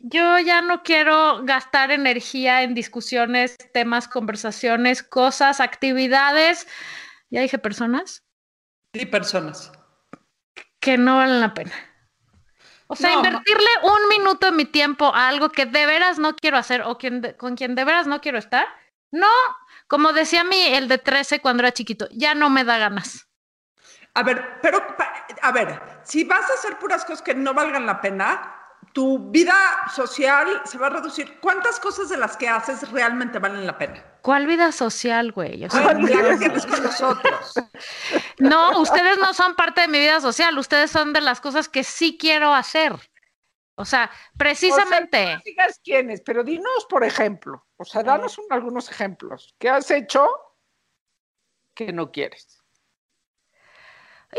yo 0.00 0.38
ya 0.40 0.62
no 0.62 0.82
quiero 0.82 1.44
gastar 1.44 1.90
energía 1.92 2.62
en 2.62 2.74
discusiones, 2.74 3.56
temas, 3.72 4.08
conversaciones, 4.08 5.02
cosas, 5.02 5.60
actividades. 5.60 6.66
Ya 7.30 7.40
dije 7.40 7.58
personas. 7.58 8.24
Sí, 8.94 9.06
personas. 9.06 9.72
que 10.80 10.98
no 10.98 11.16
valen 11.16 11.40
la 11.40 11.54
pena. 11.54 11.72
O 12.92 12.96
sea, 12.96 13.10
No, 13.10 13.16
invertirle 13.16 13.70
un 13.84 14.08
minuto 14.10 14.46
de 14.46 14.52
mi 14.52 14.66
tiempo 14.66 15.14
a 15.14 15.28
algo 15.28 15.48
que 15.48 15.64
de 15.64 15.86
veras 15.86 16.18
no 16.18 16.36
quiero 16.36 16.58
hacer 16.58 16.82
o 16.82 16.98
quien 16.98 17.34
con 17.38 17.56
quien 17.56 17.74
de 17.74 17.84
veras 17.84 18.06
no 18.06 18.20
quiero 18.20 18.36
estar, 18.36 18.66
no, 19.10 19.30
como 19.88 20.12
decía 20.12 20.44
mi 20.44 20.62
el 20.62 20.88
de 20.88 20.98
13 20.98 21.40
cuando 21.40 21.62
era 21.62 21.72
chiquito, 21.72 22.06
ya 22.10 22.34
no 22.34 22.50
me 22.50 22.64
da 22.64 22.76
ganas. 22.76 23.28
A 24.12 24.22
ver, 24.22 24.58
pero, 24.60 24.78
a 25.40 25.52
ver, 25.52 25.80
si 26.04 26.24
vas 26.24 26.50
a 26.50 26.54
hacer 26.54 26.78
puras 26.78 27.06
cosas 27.06 27.22
que 27.22 27.34
no 27.34 27.54
valgan 27.54 27.86
la 27.86 28.02
pena, 28.02 28.61
tu 28.92 29.30
vida 29.30 29.54
social 29.94 30.62
se 30.64 30.76
va 30.78 30.88
a 30.88 30.90
reducir. 30.90 31.38
¿Cuántas 31.40 31.80
cosas 31.80 32.08
de 32.08 32.16
las 32.16 32.36
que 32.36 32.48
haces 32.48 32.90
realmente 32.92 33.38
valen 33.38 33.66
la 33.66 33.78
pena? 33.78 34.04
¿Cuál 34.22 34.46
vida 34.46 34.70
social, 34.72 35.32
güey? 35.32 35.64
O 35.64 35.70
sea, 35.70 35.88
Ay, 35.88 36.02
la 36.02 36.08
que 36.30 36.36
tienes 36.38 36.66
con 36.66 36.82
nosotros. 36.82 37.54
no, 38.38 38.80
ustedes 38.80 39.18
no 39.18 39.32
son 39.34 39.54
parte 39.56 39.80
de 39.82 39.88
mi 39.88 39.98
vida 39.98 40.20
social, 40.20 40.56
ustedes 40.58 40.90
son 40.90 41.12
de 41.12 41.20
las 41.22 41.40
cosas 41.40 41.68
que 41.68 41.84
sí 41.84 42.16
quiero 42.18 42.54
hacer. 42.54 42.92
O 43.74 43.84
sea, 43.86 44.10
precisamente. 44.36 45.22
O 45.22 45.26
sea, 45.26 45.36
no 45.36 45.42
digas 45.44 45.80
quiénes, 45.82 46.20
pero 46.20 46.44
dinos, 46.44 46.86
por 46.88 47.02
ejemplo, 47.04 47.66
o 47.78 47.84
sea, 47.84 48.02
danos 48.02 48.36
un- 48.38 48.46
algunos 48.50 48.90
ejemplos. 48.90 49.54
¿Qué 49.58 49.70
has 49.70 49.90
hecho 49.90 50.28
que 51.74 51.92
no 51.92 52.12
quieres? 52.12 52.58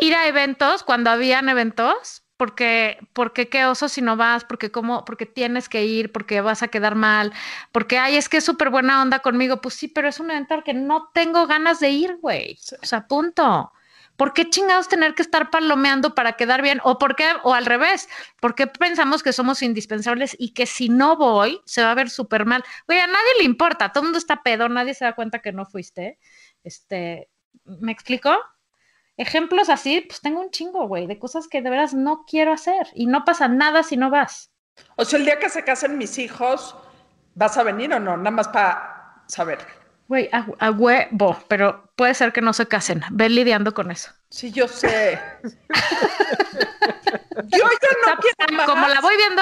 ir 0.01 0.15
a 0.15 0.27
eventos 0.27 0.83
cuando 0.83 1.11
habían 1.11 1.49
eventos, 1.49 2.22
porque, 2.43 2.97
porque 3.13 3.47
qué 3.47 3.65
oso 3.65 3.87
si 3.87 4.01
no 4.01 4.17
vas, 4.17 4.43
porque 4.43 4.69
cómo, 4.69 5.05
porque 5.05 5.25
tienes 5.25 5.69
que 5.69 5.85
ir, 5.85 6.11
porque 6.11 6.41
vas 6.41 6.61
a 6.61 6.67
quedar 6.67 6.93
mal, 6.93 7.31
porque 7.71 7.97
ay, 7.99 8.17
es 8.17 8.27
que 8.27 8.35
es 8.35 8.43
súper 8.43 8.69
buena 8.69 9.01
onda 9.01 9.19
conmigo. 9.19 9.61
Pues 9.61 9.75
sí, 9.75 9.87
pero 9.87 10.09
es 10.09 10.19
un 10.19 10.29
evento 10.29 10.53
al 10.53 10.63
que 10.65 10.73
no 10.73 11.09
tengo 11.13 11.47
ganas 11.47 11.79
de 11.79 11.91
ir, 11.91 12.17
güey. 12.21 12.57
O 12.81 12.85
sea, 12.85 13.07
punto. 13.07 13.71
¿Por 14.17 14.33
qué 14.33 14.49
chingados 14.49 14.89
tener 14.89 15.15
que 15.15 15.21
estar 15.21 15.51
palomeando 15.51 16.15
para 16.15 16.33
quedar 16.33 16.61
bien? 16.61 16.81
O 16.83 16.97
por 16.97 17.15
qué, 17.15 17.31
o 17.43 17.53
al 17.53 17.65
revés, 17.65 18.09
¿por 18.41 18.55
qué 18.55 18.67
pensamos 18.67 19.23
que 19.23 19.31
somos 19.31 19.61
indispensables 19.61 20.35
y 20.37 20.53
que 20.53 20.65
si 20.65 20.89
no 20.89 21.15
voy 21.15 21.61
se 21.63 21.81
va 21.81 21.91
a 21.91 21.95
ver 21.95 22.09
súper 22.09 22.45
mal? 22.45 22.61
Güey, 22.87 22.99
a 22.99 23.07
nadie 23.07 23.37
le 23.39 23.45
importa, 23.45 23.93
todo 23.93 24.01
el 24.01 24.07
mundo 24.07 24.17
está 24.17 24.43
pedo, 24.43 24.67
nadie 24.67 24.93
se 24.95 25.05
da 25.05 25.15
cuenta 25.15 25.39
que 25.39 25.53
no 25.53 25.65
fuiste. 25.65 26.19
Este, 26.61 27.29
¿me 27.63 27.93
explico? 27.93 28.37
Ejemplos 29.17 29.69
así, 29.69 30.01
pues 30.01 30.21
tengo 30.21 30.41
un 30.41 30.49
chingo, 30.49 30.87
güey, 30.87 31.07
de 31.07 31.19
cosas 31.19 31.47
que 31.47 31.61
de 31.61 31.69
veras 31.69 31.93
no 31.93 32.25
quiero 32.25 32.51
hacer 32.51 32.87
y 32.93 33.05
no 33.05 33.25
pasa 33.25 33.47
nada 33.47 33.83
si 33.83 33.97
no 33.97 34.09
vas. 34.09 34.51
O 34.95 35.05
sea, 35.05 35.19
el 35.19 35.25
día 35.25 35.37
que 35.37 35.49
se 35.49 35.63
casen 35.63 35.97
mis 35.97 36.17
hijos, 36.17 36.75
¿Vas 37.35 37.57
a 37.57 37.63
venir 37.63 37.93
o 37.93 37.99
no? 37.99 38.15
Nada 38.17 38.31
más 38.31 38.47
para 38.47 39.23
saber. 39.27 39.59
Güey, 40.07 40.29
a, 40.31 40.45
a 40.59 40.71
huevo, 40.71 41.37
pero 41.47 41.91
puede 41.95 42.13
ser 42.13 42.31
que 42.31 42.41
no 42.41 42.53
se 42.53 42.67
casen. 42.67 43.01
Ve 43.11 43.29
lidiando 43.29 43.73
con 43.73 43.89
eso. 43.89 44.11
Sí, 44.29 44.51
yo 44.51 44.67
sé. 44.67 45.19
yo 47.45 47.57
ya 47.57 48.11
no 48.11 48.17
quiero 48.17 48.53
más. 48.53 48.65
Como 48.67 48.87
la 48.87 49.01
voy 49.01 49.15
viendo, 49.17 49.41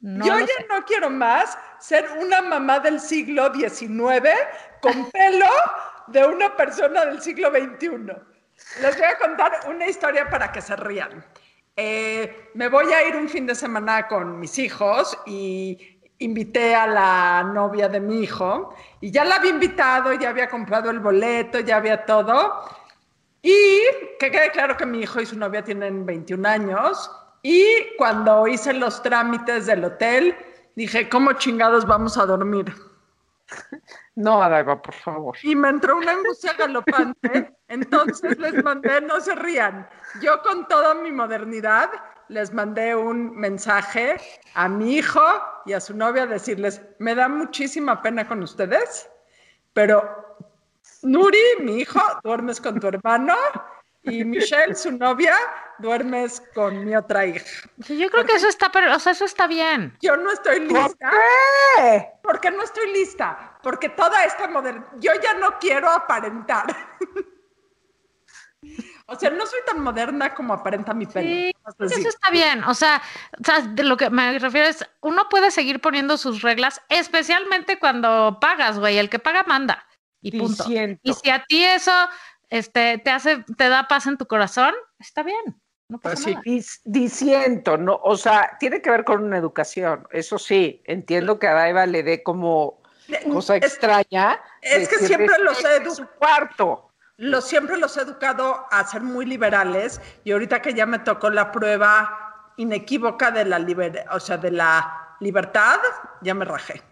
no 0.00 0.24
yo 0.26 0.38
ya 0.38 0.46
sé. 0.46 0.66
no 0.68 0.84
quiero 0.84 1.10
más 1.10 1.58
ser 1.80 2.08
una 2.20 2.42
mamá 2.42 2.78
del 2.80 3.00
siglo 3.00 3.52
XIX 3.52 4.28
con 4.80 5.10
pelo 5.10 5.48
de 6.08 6.24
una 6.24 6.56
persona 6.56 7.04
del 7.06 7.20
siglo 7.20 7.50
XXI. 7.50 7.88
Les 8.80 8.96
voy 8.96 9.06
a 9.06 9.18
contar 9.18 9.60
una 9.68 9.86
historia 9.86 10.28
para 10.28 10.50
que 10.50 10.60
se 10.60 10.74
rían. 10.76 11.24
Eh, 11.76 12.50
me 12.54 12.68
voy 12.68 12.92
a 12.92 13.06
ir 13.06 13.16
un 13.16 13.28
fin 13.28 13.46
de 13.46 13.54
semana 13.54 14.06
con 14.08 14.38
mis 14.38 14.58
hijos 14.58 15.18
y 15.26 16.00
invité 16.18 16.74
a 16.74 16.86
la 16.86 17.42
novia 17.52 17.88
de 17.88 18.00
mi 18.00 18.22
hijo 18.22 18.74
y 19.00 19.10
ya 19.10 19.24
la 19.24 19.36
había 19.36 19.50
invitado, 19.50 20.12
ya 20.14 20.30
había 20.30 20.48
comprado 20.48 20.90
el 20.90 21.00
boleto, 21.00 21.60
ya 21.60 21.76
había 21.76 22.04
todo. 22.04 22.64
Y 23.42 23.80
que 24.18 24.30
quede 24.30 24.50
claro 24.52 24.76
que 24.76 24.86
mi 24.86 25.00
hijo 25.00 25.20
y 25.20 25.26
su 25.26 25.38
novia 25.38 25.62
tienen 25.62 26.06
21 26.06 26.48
años. 26.48 27.10
Y 27.42 27.64
cuando 27.98 28.46
hice 28.48 28.72
los 28.72 29.02
trámites 29.02 29.66
del 29.66 29.84
hotel, 29.84 30.34
dije, 30.76 31.08
¿cómo 31.08 31.34
chingados 31.34 31.86
vamos 31.86 32.16
a 32.16 32.24
dormir? 32.24 32.74
No, 34.16 34.42
Adaiva, 34.42 34.80
por 34.80 34.94
favor. 34.94 35.36
Y 35.42 35.56
me 35.56 35.68
entró 35.68 35.96
una 35.96 36.12
angustia 36.12 36.52
galopante. 36.52 37.52
Entonces 37.68 38.38
les 38.38 38.62
mandé, 38.62 39.00
no 39.00 39.20
se 39.20 39.34
rían. 39.34 39.88
Yo 40.20 40.40
con 40.42 40.68
toda 40.68 40.94
mi 40.94 41.10
modernidad 41.10 41.90
les 42.28 42.52
mandé 42.52 42.94
un 42.94 43.34
mensaje 43.36 44.16
a 44.54 44.68
mi 44.68 44.96
hijo 44.96 45.22
y 45.66 45.72
a 45.72 45.80
su 45.80 45.96
novia 45.96 46.22
a 46.22 46.26
decirles, 46.26 46.80
me 46.98 47.14
da 47.14 47.28
muchísima 47.28 48.00
pena 48.02 48.26
con 48.26 48.42
ustedes, 48.42 49.10
pero 49.72 50.36
Nuri, 51.02 51.42
mi 51.60 51.80
hijo, 51.80 52.00
duermes 52.22 52.60
con 52.60 52.80
tu 52.80 52.88
hermano 52.88 53.34
y 54.02 54.24
Michelle, 54.24 54.74
su 54.74 54.92
novia, 54.92 55.34
duermes 55.78 56.42
con 56.54 56.84
mi 56.84 56.94
otra 56.94 57.26
hija. 57.26 57.68
Sí, 57.82 57.98
Yo 57.98 58.10
creo 58.10 58.24
que 58.24 58.36
eso 58.36 58.48
está, 58.48 58.70
pero, 58.70 58.94
o 58.94 58.98
sea, 58.98 59.12
eso 59.12 59.24
está 59.24 59.46
bien. 59.46 59.96
Yo 60.00 60.16
no 60.16 60.30
estoy 60.30 60.60
¿Por 60.60 60.82
lista. 60.84 61.10
qué? 61.76 62.06
¿Por 62.22 62.40
qué 62.40 62.50
no 62.50 62.62
estoy 62.62 62.92
lista? 62.92 63.53
Porque 63.64 63.88
toda 63.88 64.24
esta 64.24 64.46
modernidad, 64.46 64.86
yo 65.00 65.10
ya 65.22 65.34
no 65.34 65.58
quiero 65.58 65.90
aparentar. 65.90 66.66
o 69.06 69.14
sea, 69.16 69.30
no 69.30 69.46
soy 69.46 69.60
tan 69.66 69.80
moderna 69.80 70.34
como 70.34 70.52
aparenta 70.52 70.92
mi 70.92 71.06
pelo. 71.06 71.26
Sí, 71.26 71.52
eso 71.80 72.08
está 72.10 72.30
bien. 72.30 72.62
O 72.64 72.74
sea, 72.74 73.00
o 73.40 73.44
sea, 73.44 73.62
de 73.62 73.82
lo 73.82 73.96
que 73.96 74.10
me 74.10 74.38
refiero 74.38 74.68
es, 74.68 74.86
uno 75.00 75.28
puede 75.30 75.50
seguir 75.50 75.80
poniendo 75.80 76.18
sus 76.18 76.42
reglas, 76.42 76.82
especialmente 76.90 77.78
cuando 77.78 78.36
pagas, 78.38 78.78
güey. 78.78 78.98
El 78.98 79.08
que 79.08 79.18
paga 79.18 79.44
manda. 79.44 79.82
Y 80.20 80.38
punto. 80.38 80.64
Diciendo. 80.64 81.00
Y 81.02 81.14
si 81.14 81.30
a 81.30 81.42
ti 81.44 81.64
eso 81.64 81.92
este, 82.50 82.98
te 82.98 83.10
hace, 83.10 83.44
te 83.56 83.68
da 83.70 83.88
paz 83.88 84.06
en 84.06 84.18
tu 84.18 84.26
corazón, 84.26 84.74
está 84.98 85.22
bien. 85.22 85.58
No 85.88 85.98
pasa 85.98 86.14
Pues 86.14 86.24
sí. 86.24 86.30
nada. 86.32 86.42
Dis- 86.44 86.80
diciendo, 86.84 87.78
¿no? 87.78 87.98
O 88.02 88.16
sea, 88.16 88.56
tiene 88.60 88.82
que 88.82 88.90
ver 88.90 89.04
con 89.04 89.24
una 89.24 89.38
educación. 89.38 90.06
Eso 90.10 90.38
sí, 90.38 90.82
entiendo 90.84 91.38
que 91.38 91.46
a 91.46 91.54
Daiva 91.54 91.86
le 91.86 92.02
dé 92.02 92.22
como 92.22 92.82
cosa 93.32 93.56
Es- 93.56 93.64
extraña. 93.64 94.40
es 94.60 94.88
que 94.88 94.98
siempre 94.98 95.36
los 95.42 95.58
"Este 95.58 95.76
es 95.76 95.82
edu- 95.82 95.94
su 95.96 96.06
cuarto. 96.18 96.90
Los, 97.16 97.44
siempre 97.46 97.76
los 97.76 97.96
he 97.96 98.00
educado 98.02 98.66
a 98.70 98.84
ser 98.86 99.02
muy 99.02 99.24
liberales 99.26 100.00
y 100.24 100.32
ahorita 100.32 100.60
que 100.60 100.74
ya 100.74 100.84
me 100.86 100.98
tocó 100.98 101.30
la 101.30 101.52
prueba 101.52 102.52
inequívoca 102.56 103.30
de 103.30 103.44
la, 103.44 103.58
liber- 103.60 104.04
o 104.10 104.18
sea, 104.18 104.36
de 104.36 104.50
la 104.50 105.16
libertad, 105.20 105.78
ya 106.22 106.34
me 106.34 106.44
rajé. 106.44 106.82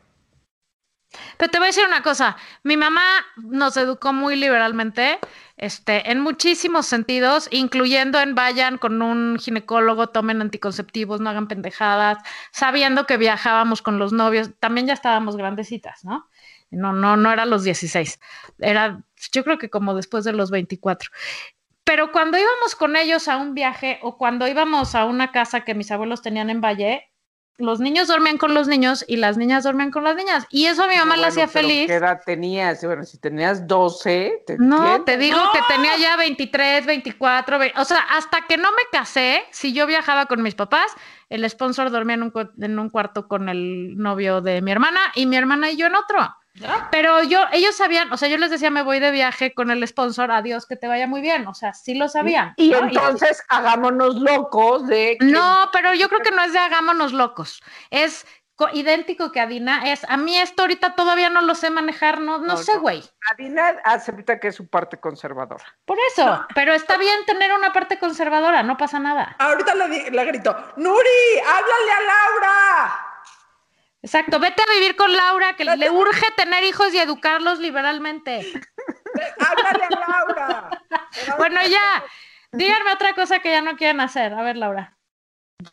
Pero 1.36 1.50
te 1.50 1.58
voy 1.58 1.66
a 1.66 1.68
decir 1.68 1.86
una 1.86 2.02
cosa, 2.02 2.36
mi 2.62 2.76
mamá 2.76 3.02
nos 3.36 3.76
educó 3.76 4.12
muy 4.12 4.36
liberalmente, 4.36 5.18
este, 5.56 6.10
en 6.10 6.20
muchísimos 6.20 6.86
sentidos, 6.86 7.48
incluyendo 7.50 8.20
en 8.20 8.34
vayan 8.34 8.78
con 8.78 9.02
un 9.02 9.38
ginecólogo, 9.38 10.08
tomen 10.08 10.40
anticonceptivos, 10.40 11.20
no 11.20 11.30
hagan 11.30 11.48
pendejadas, 11.48 12.18
sabiendo 12.50 13.06
que 13.06 13.16
viajábamos 13.16 13.82
con 13.82 13.98
los 13.98 14.12
novios, 14.12 14.50
también 14.58 14.86
ya 14.86 14.94
estábamos 14.94 15.36
grandecitas, 15.36 16.04
¿no? 16.04 16.28
No, 16.70 16.92
no, 16.92 17.16
no 17.18 17.30
era 17.30 17.44
los 17.44 17.64
16, 17.64 18.18
era 18.58 19.02
yo 19.30 19.44
creo 19.44 19.58
que 19.58 19.68
como 19.68 19.94
después 19.94 20.24
de 20.24 20.32
los 20.32 20.50
24. 20.50 21.10
Pero 21.84 22.12
cuando 22.12 22.38
íbamos 22.38 22.74
con 22.76 22.96
ellos 22.96 23.28
a 23.28 23.36
un 23.36 23.54
viaje 23.54 23.98
o 24.02 24.16
cuando 24.16 24.46
íbamos 24.48 24.94
a 24.94 25.04
una 25.04 25.32
casa 25.32 25.64
que 25.64 25.74
mis 25.74 25.90
abuelos 25.90 26.22
tenían 26.22 26.48
en 26.48 26.60
Valle, 26.60 27.11
los 27.58 27.80
niños 27.80 28.08
dormían 28.08 28.38
con 28.38 28.54
los 28.54 28.66
niños 28.66 29.04
y 29.06 29.16
las 29.16 29.36
niñas 29.36 29.64
dormían 29.64 29.90
con 29.90 30.04
las 30.04 30.16
niñas. 30.16 30.46
Y 30.50 30.66
eso 30.66 30.84
a 30.84 30.88
mi 30.88 30.96
mamá 30.96 31.14
le 31.16 31.22
Bueno, 31.22 31.28
hacía 31.28 31.48
feliz. 31.48 31.86
¿Qué 31.86 31.94
edad 31.94 32.20
tenías? 32.24 32.84
Bueno, 32.84 33.04
si 33.04 33.18
tenías 33.18 33.66
12, 33.66 34.42
te 34.46 34.56
No, 34.58 34.76
entiendo. 34.78 35.04
te 35.04 35.16
digo 35.18 35.38
que 35.52 35.60
tenía 35.68 35.96
ya 35.98 36.16
23, 36.16 36.86
24, 36.86 37.58
ve- 37.58 37.72
o 37.76 37.84
sea, 37.84 37.98
hasta 38.10 38.42
que 38.48 38.56
no 38.56 38.70
me 38.72 38.82
casé, 38.90 39.44
si 39.50 39.72
yo 39.72 39.86
viajaba 39.86 40.26
con 40.26 40.42
mis 40.42 40.54
papás, 40.54 40.86
el 41.28 41.48
sponsor 41.48 41.90
dormía 41.90 42.14
en 42.14 42.24
un, 42.24 42.30
cu- 42.30 42.50
en 42.60 42.78
un 42.78 42.88
cuarto 42.90 43.28
con 43.28 43.48
el 43.48 43.96
novio 43.96 44.40
de 44.40 44.60
mi 44.62 44.72
hermana 44.72 45.00
y 45.14 45.26
mi 45.26 45.36
hermana 45.36 45.70
y 45.70 45.76
yo 45.76 45.86
en 45.86 45.94
otro. 45.94 46.18
Pero 46.90 47.22
yo, 47.22 47.40
ellos 47.52 47.74
sabían, 47.76 48.12
o 48.12 48.16
sea, 48.16 48.28
yo 48.28 48.36
les 48.36 48.50
decía, 48.50 48.70
me 48.70 48.82
voy 48.82 49.00
de 49.00 49.10
viaje 49.10 49.54
con 49.54 49.70
el 49.70 49.86
sponsor, 49.88 50.30
adiós, 50.30 50.66
que 50.66 50.76
te 50.76 50.86
vaya 50.86 51.06
muy 51.06 51.20
bien, 51.20 51.46
o 51.46 51.54
sea, 51.54 51.72
sí 51.72 51.94
lo 51.94 52.08
sabían. 52.08 52.52
Y 52.56 52.70
¿no? 52.70 52.78
entonces 52.78 53.42
hagámonos 53.48 54.16
locos 54.16 54.86
de 54.86 55.16
que 55.18 55.26
No, 55.26 55.70
pero 55.72 55.94
yo 55.94 56.08
creo 56.08 56.20
que 56.20 56.30
no 56.30 56.42
es 56.42 56.52
de 56.52 56.58
hagámonos 56.58 57.12
locos. 57.12 57.62
Es 57.90 58.26
co- 58.54 58.68
idéntico 58.74 59.32
que 59.32 59.40
Adina. 59.40 59.90
Es 59.90 60.04
a 60.08 60.18
mí 60.18 60.36
esto 60.36 60.62
ahorita 60.62 60.94
todavía 60.94 61.30
no 61.30 61.40
lo 61.40 61.54
sé 61.54 61.70
manejar, 61.70 62.20
no, 62.20 62.36
no, 62.38 62.44
No, 62.48 62.56
sé, 62.58 62.74
no. 62.74 62.80
güey. 62.80 63.02
Adina 63.32 63.76
acepta 63.84 64.38
que 64.38 64.48
es 64.48 64.54
su 64.54 64.68
parte 64.68 64.98
conservadora. 65.00 65.64
Por 65.86 65.96
eso, 66.12 66.44
pero 66.54 66.74
está 66.74 66.98
bien 66.98 67.24
tener 67.26 67.52
una 67.54 67.72
parte 67.72 67.98
conservadora, 67.98 68.62
no 68.62 68.76
pasa 68.76 68.98
nada. 68.98 69.34
Ahorita 69.38 69.74
le, 69.74 69.88
di- 69.88 70.10
le 70.10 70.24
grito, 70.26 70.54
Nuri, 70.76 71.38
háblale 71.46 71.92
a 71.92 72.00
Laura. 72.02 73.08
Exacto, 74.02 74.40
vete 74.40 74.60
a 74.62 74.74
vivir 74.74 74.96
con 74.96 75.14
Laura, 75.14 75.54
que 75.54 75.64
le 75.64 75.90
urge 75.90 76.26
tener 76.36 76.64
hijos 76.64 76.92
y 76.92 76.98
educarlos 76.98 77.60
liberalmente. 77.60 78.44
Háblale 79.38 79.84
a 79.84 80.08
Laura. 80.08 80.68
Bueno, 81.38 81.60
ya, 81.68 82.02
díganme 82.52 82.92
otra 82.92 83.14
cosa 83.14 83.38
que 83.40 83.50
ya 83.50 83.60
no 83.62 83.76
quieren 83.76 84.00
hacer. 84.00 84.34
A 84.34 84.42
ver, 84.42 84.56
Laura. 84.56 84.96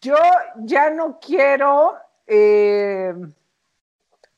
Yo 0.01 0.17
ya 0.57 0.89
no 0.89 1.19
quiero 1.19 1.97
eh, 2.27 3.13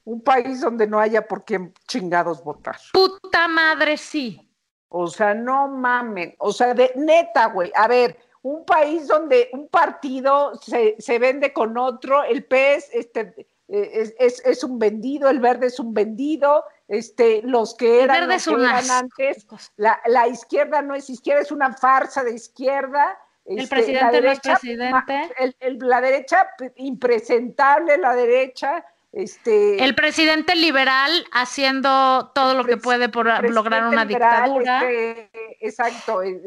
un 0.06 0.21
país 0.23 0.62
donde 0.62 0.88
no 0.88 0.99
haya 0.99 1.27
por 1.27 1.43
qué 1.43 1.71
chingados 1.88 2.43
votar. 2.43 2.77
Puta 2.93 3.47
madre, 3.47 3.97
sí. 3.97 4.49
O 4.89 5.08
sea, 5.08 5.34
no 5.34 5.67
mamen. 5.67 6.36
O 6.39 6.54
sea, 6.54 6.73
de 6.73 6.91
neta, 6.95 7.47
güey. 7.47 7.71
A 7.75 7.88
ver, 7.88 8.17
un 8.43 8.65
país 8.65 9.08
donde 9.08 9.49
un 9.54 9.67
partido 9.67 10.56
se, 10.56 10.95
se 10.99 11.19
vende 11.19 11.54
con 11.54 11.77
otro, 11.77 12.23
el 12.23 12.45
PES 12.45 12.89
este, 12.93 13.34
eh, 13.38 13.47
es, 13.73 14.13
es- 14.19 14.45
es 14.45 14.63
un 14.63 14.77
vendido, 14.79 15.29
el 15.29 15.39
verde 15.39 15.67
es 15.67 15.79
un 15.79 15.93
vendido, 15.93 16.63
este, 16.88 17.41
los 17.43 17.75
que 17.75 18.03
eran, 18.03 18.17
verde 18.17 18.27
lo 18.27 18.34
es 18.34 18.45
que 18.45 18.53
eran 18.53 18.91
antes, 18.91 19.47
la, 19.77 19.99
la 20.07 20.27
izquierda 20.27 20.81
no 20.81 20.93
es 20.95 21.10
izquierda, 21.10 21.41
es 21.41 21.51
una 21.51 21.73
farsa 21.73 22.23
de 22.23 22.34
izquierda. 22.34 23.17
El 23.45 23.60
este, 23.60 23.75
presidente 23.75 24.21
no 24.21 24.31
es 24.31 24.39
presidente. 24.39 25.31
el- 25.38 25.55
el- 25.60 25.77
la 25.79 26.01
derecha, 26.01 26.47
impresentable, 26.75 27.97
la 27.97 28.15
derecha. 28.15 28.86
Este, 29.13 29.84
El 29.84 29.93
presidente 29.93 30.55
liberal 30.55 31.12
haciendo 31.34 32.31
todo 32.34 32.53
lo 32.53 32.63
que 32.63 32.77
puede 32.77 33.10
por 33.10 33.25
lograr 33.49 33.88
una 33.88 34.05
liberal, 34.05 34.43
dictadura. 34.53 34.77
este, 34.89 35.29
exacto, 35.60 36.23
eh, 36.23 36.41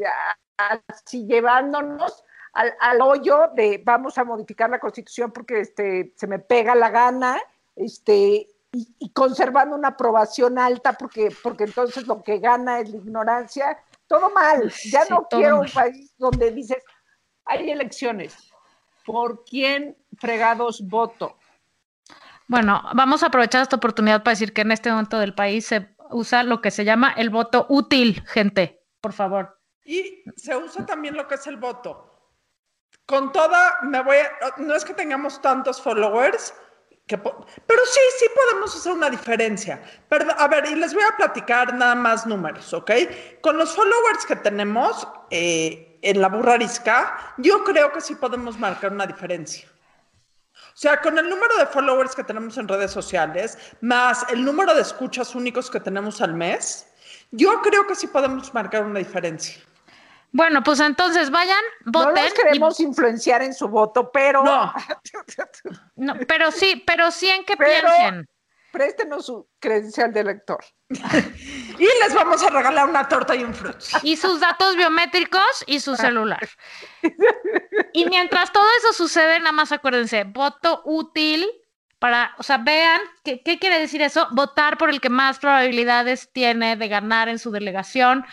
así 0.57 1.27
llevándonos 1.27 2.23
al, 2.55 2.73
al 2.79 3.01
hoyo 3.01 3.51
de 3.53 3.81
vamos 3.85 4.17
a 4.17 4.23
modificar 4.23 4.69
la 4.69 4.79
constitución 4.79 5.31
porque 5.31 5.59
este, 5.59 6.13
se 6.15 6.25
me 6.25 6.39
pega 6.39 6.73
la 6.73 6.89
gana, 6.89 7.39
este, 7.75 8.47
y, 8.71 8.95
y 8.97 9.09
conservando 9.11 9.75
una 9.75 9.89
aprobación 9.89 10.57
alta 10.57 10.93
porque, 10.93 11.29
porque 11.43 11.65
entonces 11.65 12.07
lo 12.07 12.23
que 12.23 12.39
gana 12.39 12.79
es 12.79 12.89
la 12.89 12.97
ignorancia. 12.97 13.77
Todo 14.07 14.29
mal. 14.29 14.71
Ya 14.85 15.03
Sí, 15.03 15.07
no 15.13 15.27
quiero 15.29 15.57
mal. 15.57 15.65
un 15.67 15.71
país 15.73 16.13
donde 16.17 16.51
dices, 16.51 16.83
hay 17.45 17.69
elecciones. 17.69 18.51
¿Por 19.05 19.43
quién 19.43 19.97
fregados 20.17 20.87
voto? 20.87 21.37
Bueno, 22.47 22.81
vamos 22.93 23.23
a 23.23 23.27
aprovechar 23.27 23.61
esta 23.63 23.75
oportunidad 23.75 24.23
para 24.23 24.33
decir 24.33 24.53
que 24.53 24.61
en 24.61 24.71
este 24.71 24.89
momento 24.89 25.19
del 25.19 25.33
país 25.35 25.65
se 25.67 25.95
usa 26.11 26.43
lo 26.43 26.61
que 26.61 26.71
se 26.71 26.85
llama 26.85 27.13
el 27.17 27.29
voto 27.29 27.65
útil, 27.69 28.23
gente, 28.27 28.83
por 29.01 29.13
favor. 29.13 29.59
Y 29.83 30.23
se 30.35 30.55
usa 30.55 30.85
también 30.85 31.15
lo 31.15 31.27
que 31.27 31.35
es 31.35 31.47
el 31.47 31.57
voto. 31.57 32.14
Con 33.05 33.31
toda, 33.31 33.79
me 33.83 34.01
voy 34.01 34.17
a, 34.17 34.53
no 34.57 34.75
es 34.75 34.83
que 34.83 34.93
tengamos 34.93 35.41
tantos 35.41 35.81
followers, 35.81 36.53
pero 37.07 37.85
sí, 37.85 37.99
sí 38.19 38.25
podemos 38.33 38.75
hacer 38.75 38.91
una 38.93 39.09
diferencia. 39.09 39.81
Pero, 40.09 40.31
a 40.37 40.47
ver, 40.47 40.65
y 40.65 40.75
les 40.75 40.93
voy 40.93 41.03
a 41.03 41.15
platicar 41.15 41.73
nada 41.75 41.93
más 41.93 42.25
números, 42.25 42.73
¿ok? 42.73 42.91
Con 43.41 43.57
los 43.57 43.75
followers 43.75 44.25
que 44.25 44.35
tenemos 44.37 45.07
eh, 45.29 45.99
en 46.01 46.19
la 46.19 46.29
burra 46.29 46.53
arisca, 46.53 47.35
yo 47.37 47.63
creo 47.63 47.91
que 47.91 48.01
sí 48.01 48.15
podemos 48.15 48.57
marcar 48.57 48.91
una 48.91 49.05
diferencia. 49.05 49.69
O 50.55 50.77
sea, 50.77 50.99
con 50.99 51.17
el 51.17 51.29
número 51.29 51.55
de 51.57 51.67
followers 51.67 52.15
que 52.15 52.23
tenemos 52.23 52.57
en 52.57 52.67
redes 52.67 52.91
sociales, 52.91 53.57
más 53.81 54.25
el 54.29 54.43
número 54.43 54.73
de 54.73 54.81
escuchas 54.81 55.35
únicos 55.35 55.69
que 55.69 55.79
tenemos 55.79 56.21
al 56.21 56.33
mes, 56.33 56.87
yo 57.31 57.61
creo 57.61 57.85
que 57.85 57.95
sí 57.95 58.07
podemos 58.07 58.53
marcar 58.53 58.83
una 58.83 58.99
diferencia. 58.99 59.61
Bueno, 60.35 60.61
pues 60.63 60.81
entonces 60.81 61.31
vayan, 61.31 61.61
voten. 61.85 62.13
No 62.13 62.21
los 62.23 62.33
queremos 62.33 62.79
influenciar 62.81 63.41
en 63.41 63.53
su 63.53 63.69
voto, 63.69 64.11
pero. 64.11 64.43
No. 64.43 64.73
No, 65.95 66.13
pero 66.27 66.51
sí, 66.51 66.83
pero 66.85 67.09
sí 67.09 67.29
en 67.29 67.45
que 67.45 67.55
Pero- 67.55 67.87
piensen. 67.87 68.29
Préstenos 68.73 69.25
su 69.27 69.47
credencial 69.59 70.11
de 70.11 70.19
elector. 70.19 70.59
Y 71.79 71.83
les 72.03 72.13
vamos 72.13 72.43
a 72.43 72.49
regalar 72.49 72.89
una 72.89 73.07
torta 73.07 73.33
y 73.35 73.43
un 73.45 73.53
fruit. 73.53 73.75
Y 74.03 74.17
sus 74.17 74.41
datos 74.41 74.75
biométricos 74.75 75.63
y 75.67 75.79
su 75.79 75.95
celular. 75.95 76.47
Y 77.93 78.05
mientras 78.05 78.51
todo 78.51 78.65
eso 78.79 78.91
sucede, 78.93 79.39
nada 79.39 79.51
más 79.53 79.71
acuérdense, 79.71 80.23
voto 80.25 80.81
útil 80.85 81.45
para, 81.99 82.33
o 82.37 82.43
sea, 82.43 82.57
vean 82.57 83.01
qué, 83.23 83.41
qué 83.41 83.57
quiere 83.59 83.79
decir 83.79 84.01
eso, 84.01 84.27
votar 84.31 84.77
por 84.77 84.89
el 84.89 84.99
que 85.01 85.09
más 85.09 85.39
probabilidades 85.39 86.31
tiene 86.33 86.75
de 86.77 86.87
ganar 86.89 87.27
en 87.29 87.39
su 87.39 87.51
delegación 87.51 88.25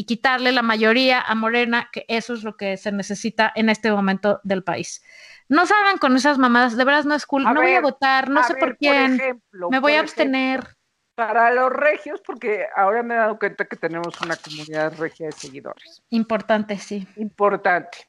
y 0.00 0.04
quitarle 0.06 0.50
la 0.52 0.62
mayoría 0.62 1.20
a 1.20 1.34
Morena, 1.34 1.90
que 1.92 2.06
eso 2.08 2.32
es 2.32 2.42
lo 2.42 2.56
que 2.56 2.78
se 2.78 2.90
necesita 2.90 3.52
en 3.54 3.68
este 3.68 3.92
momento 3.92 4.40
del 4.44 4.64
país. 4.64 5.02
No 5.46 5.66
salgan 5.66 5.98
con 5.98 6.16
esas 6.16 6.38
mamadas, 6.38 6.74
de 6.78 6.84
veras 6.86 7.04
no 7.04 7.14
es 7.14 7.26
cool, 7.26 7.46
A 7.46 7.52
no 7.52 7.60
voy 7.60 7.72
a 7.74 7.82
votar, 7.82 8.30
no 8.30 8.40
A 8.40 8.44
sé 8.44 8.54
ver, 8.54 8.60
por 8.60 8.76
quién, 8.78 9.16
ejemplo, 9.16 9.68
me 9.70 9.78
voy 9.78 9.92
a 9.92 10.00
abstener. 10.00 10.60
ejemplo, 10.60 10.74
Para 11.16 11.50
los 11.50 11.70
regios, 11.70 12.22
porque 12.24 12.64
ahora 12.74 13.02
me 13.02 13.12
he 13.12 13.18
dado 13.18 13.38
cuenta 13.38 13.66
que 13.66 13.76
tenemos 13.76 14.18
una 14.22 14.36
comunidad 14.36 14.96
regia 14.96 15.26
de 15.26 15.32
seguidores. 15.32 16.02
Importante, 16.08 16.78
sí. 16.78 17.06
Importante. 17.16 18.08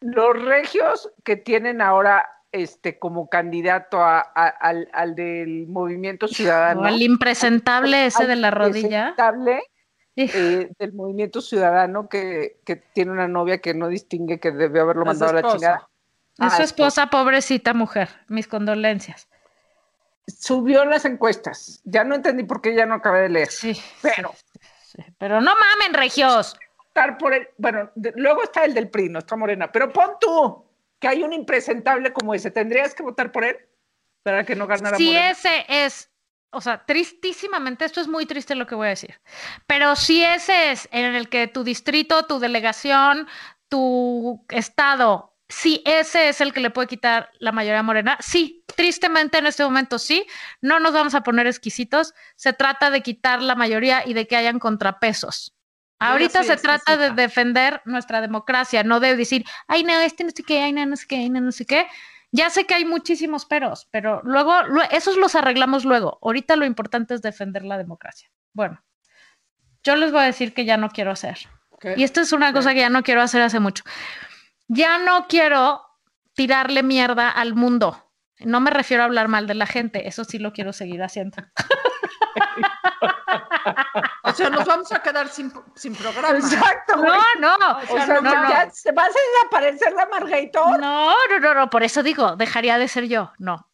Los 0.00 0.40
regios 0.40 1.10
que 1.24 1.34
tienen 1.34 1.82
ahora 1.82 2.26
este 2.52 2.96
como 3.00 3.28
candidato 3.28 4.00
a- 4.00 4.20
a- 4.20 4.48
al, 4.48 4.88
al 4.92 5.14
del 5.16 5.66
Movimiento 5.66 6.28
Ciudadano. 6.28 6.82
O 6.82 6.84
al 6.84 7.02
impresentable 7.02 8.06
ese 8.06 8.26
de 8.28 8.36
la 8.36 8.52
rodilla. 8.52 9.14
presentable, 9.16 9.52
Hijo. 9.56 9.79
Eh, 10.32 10.70
del 10.78 10.92
Movimiento 10.92 11.40
Ciudadano 11.40 12.08
que, 12.08 12.58
que 12.64 12.76
tiene 12.76 13.12
una 13.12 13.28
novia 13.28 13.58
que 13.58 13.74
no 13.74 13.88
distingue 13.88 14.40
que 14.40 14.50
debió 14.50 14.82
haberlo 14.82 15.04
mandado 15.04 15.30
a 15.38 15.40
la 15.40 15.52
chingada. 15.52 15.88
Es 16.38 16.52
su 16.54 16.62
Ah, 16.62 16.64
esposa, 16.64 17.06
pobrecita 17.08 17.74
mujer. 17.74 18.08
Mis 18.28 18.48
condolencias. 18.48 19.28
Subió 20.26 20.84
las 20.84 21.04
encuestas. 21.04 21.80
Ya 21.84 22.04
no 22.04 22.14
entendí 22.14 22.44
por 22.44 22.60
qué 22.60 22.74
ya 22.74 22.86
no 22.86 22.94
acabé 22.94 23.22
de 23.22 23.28
leer. 23.30 23.48
Sí. 23.50 23.78
Pero 24.02 24.32
sí. 24.84 25.02
Pero 25.18 25.40
no 25.40 25.52
mamen, 25.54 25.94
regios. 25.94 26.56
votar 26.78 27.18
por 27.18 27.34
el, 27.34 27.48
bueno, 27.58 27.90
de- 27.94 28.12
luego 28.16 28.42
está 28.42 28.64
el 28.64 28.74
del 28.74 28.88
PRI, 28.88 29.08
no 29.08 29.18
está 29.20 29.36
Morena, 29.36 29.70
pero 29.70 29.92
pon 29.92 30.10
tú 30.20 30.64
que 30.98 31.08
hay 31.08 31.22
un 31.22 31.32
impresentable 31.32 32.12
como 32.12 32.34
ese, 32.34 32.50
¿tendrías 32.50 32.94
que 32.94 33.02
votar 33.02 33.32
por 33.32 33.44
él 33.44 33.56
para 34.22 34.44
que 34.44 34.54
no 34.54 34.66
ganara 34.66 34.96
Si 34.96 35.06
Morena? 35.06 35.30
ese 35.30 35.64
es, 35.68 36.09
o 36.50 36.60
sea, 36.60 36.84
tristísimamente, 36.84 37.84
esto 37.84 38.00
es 38.00 38.08
muy 38.08 38.26
triste 38.26 38.54
lo 38.54 38.66
que 38.66 38.74
voy 38.74 38.86
a 38.86 38.90
decir, 38.90 39.20
pero 39.66 39.96
si 39.96 40.22
ese 40.24 40.72
es 40.72 40.88
en 40.92 41.14
el 41.14 41.28
que 41.28 41.46
tu 41.46 41.64
distrito, 41.64 42.24
tu 42.24 42.38
delegación, 42.38 43.28
tu 43.68 44.44
estado, 44.48 45.30
si 45.48 45.82
ese 45.84 46.28
es 46.28 46.40
el 46.40 46.52
que 46.52 46.60
le 46.60 46.70
puede 46.70 46.88
quitar 46.88 47.30
la 47.38 47.52
mayoría 47.52 47.82
morena, 47.82 48.16
sí, 48.20 48.64
tristemente 48.76 49.38
en 49.38 49.46
este 49.46 49.64
momento 49.64 49.98
sí, 49.98 50.26
no 50.60 50.78
nos 50.80 50.92
vamos 50.92 51.14
a 51.14 51.22
poner 51.22 51.46
exquisitos, 51.46 52.14
se 52.36 52.52
trata 52.52 52.90
de 52.90 53.02
quitar 53.02 53.42
la 53.42 53.56
mayoría 53.56 54.06
y 54.06 54.14
de 54.14 54.26
que 54.26 54.36
hayan 54.36 54.58
contrapesos. 54.58 55.56
Ahorita 55.98 56.44
se 56.44 56.56
trata 56.56 56.96
de 56.96 57.10
defender 57.10 57.82
nuestra 57.84 58.22
democracia, 58.22 58.82
no 58.82 59.00
de 59.00 59.16
decir, 59.16 59.44
ay, 59.68 59.84
no, 59.84 59.92
este 60.00 60.24
no 60.24 60.30
sé 60.30 60.42
qué, 60.42 60.62
ay, 60.62 60.72
no, 60.72 60.86
no 60.86 60.96
sé 60.96 61.06
qué, 61.06 61.16
ay, 61.16 61.28
no, 61.28 61.40
no 61.42 61.52
sé 61.52 61.66
qué. 61.66 61.86
Ya 62.32 62.48
sé 62.50 62.64
que 62.66 62.74
hay 62.74 62.84
muchísimos 62.84 63.44
peros, 63.44 63.88
pero 63.90 64.20
luego, 64.22 64.52
lue- 64.62 64.88
esos 64.92 65.16
los 65.16 65.34
arreglamos 65.34 65.84
luego. 65.84 66.18
Ahorita 66.22 66.56
lo 66.56 66.64
importante 66.64 67.14
es 67.14 67.22
defender 67.22 67.64
la 67.64 67.76
democracia. 67.78 68.30
Bueno, 68.52 68.82
yo 69.82 69.96
les 69.96 70.12
voy 70.12 70.20
a 70.20 70.24
decir 70.24 70.54
que 70.54 70.64
ya 70.64 70.76
no 70.76 70.90
quiero 70.90 71.10
hacer. 71.10 71.38
Y 71.96 72.04
esto 72.04 72.20
es 72.20 72.32
una 72.32 72.52
cosa 72.52 72.72
que 72.74 72.80
ya 72.80 72.90
no 72.90 73.02
quiero 73.02 73.22
hacer 73.22 73.42
hace 73.42 73.58
mucho. 73.58 73.82
Ya 74.68 74.98
no 74.98 75.26
quiero 75.28 75.82
tirarle 76.34 76.82
mierda 76.82 77.30
al 77.30 77.54
mundo. 77.54 78.06
No 78.38 78.60
me 78.60 78.70
refiero 78.70 79.02
a 79.02 79.06
hablar 79.06 79.28
mal 79.28 79.46
de 79.46 79.54
la 79.54 79.66
gente, 79.66 80.06
eso 80.08 80.24
sí 80.24 80.38
lo 80.38 80.52
quiero 80.52 80.72
seguir 80.72 81.02
haciendo. 81.02 81.36
O 84.22 84.32
sea, 84.32 84.50
nos 84.50 84.64
vamos 84.64 84.92
a 84.92 85.02
quedar 85.02 85.28
sin, 85.28 85.52
sin 85.74 85.94
programa. 85.94 86.38
Exacto, 86.38 86.98
güey. 86.98 87.10
No, 87.40 87.58
no, 87.58 87.78
O 87.78 87.86
sea, 87.86 88.06
no, 88.06 88.20
no. 88.20 88.48
ya 88.48 88.70
se 88.70 88.92
va 88.92 89.04
a 89.04 89.08
desaparecer 89.08 89.92
la 89.92 90.06
Margator. 90.06 90.78
No, 90.80 91.14
no, 91.28 91.40
no, 91.40 91.54
no, 91.54 91.70
por 91.70 91.82
eso 91.82 92.02
digo, 92.02 92.36
dejaría 92.36 92.78
de 92.78 92.88
ser 92.88 93.08
yo, 93.08 93.32
no. 93.38 93.70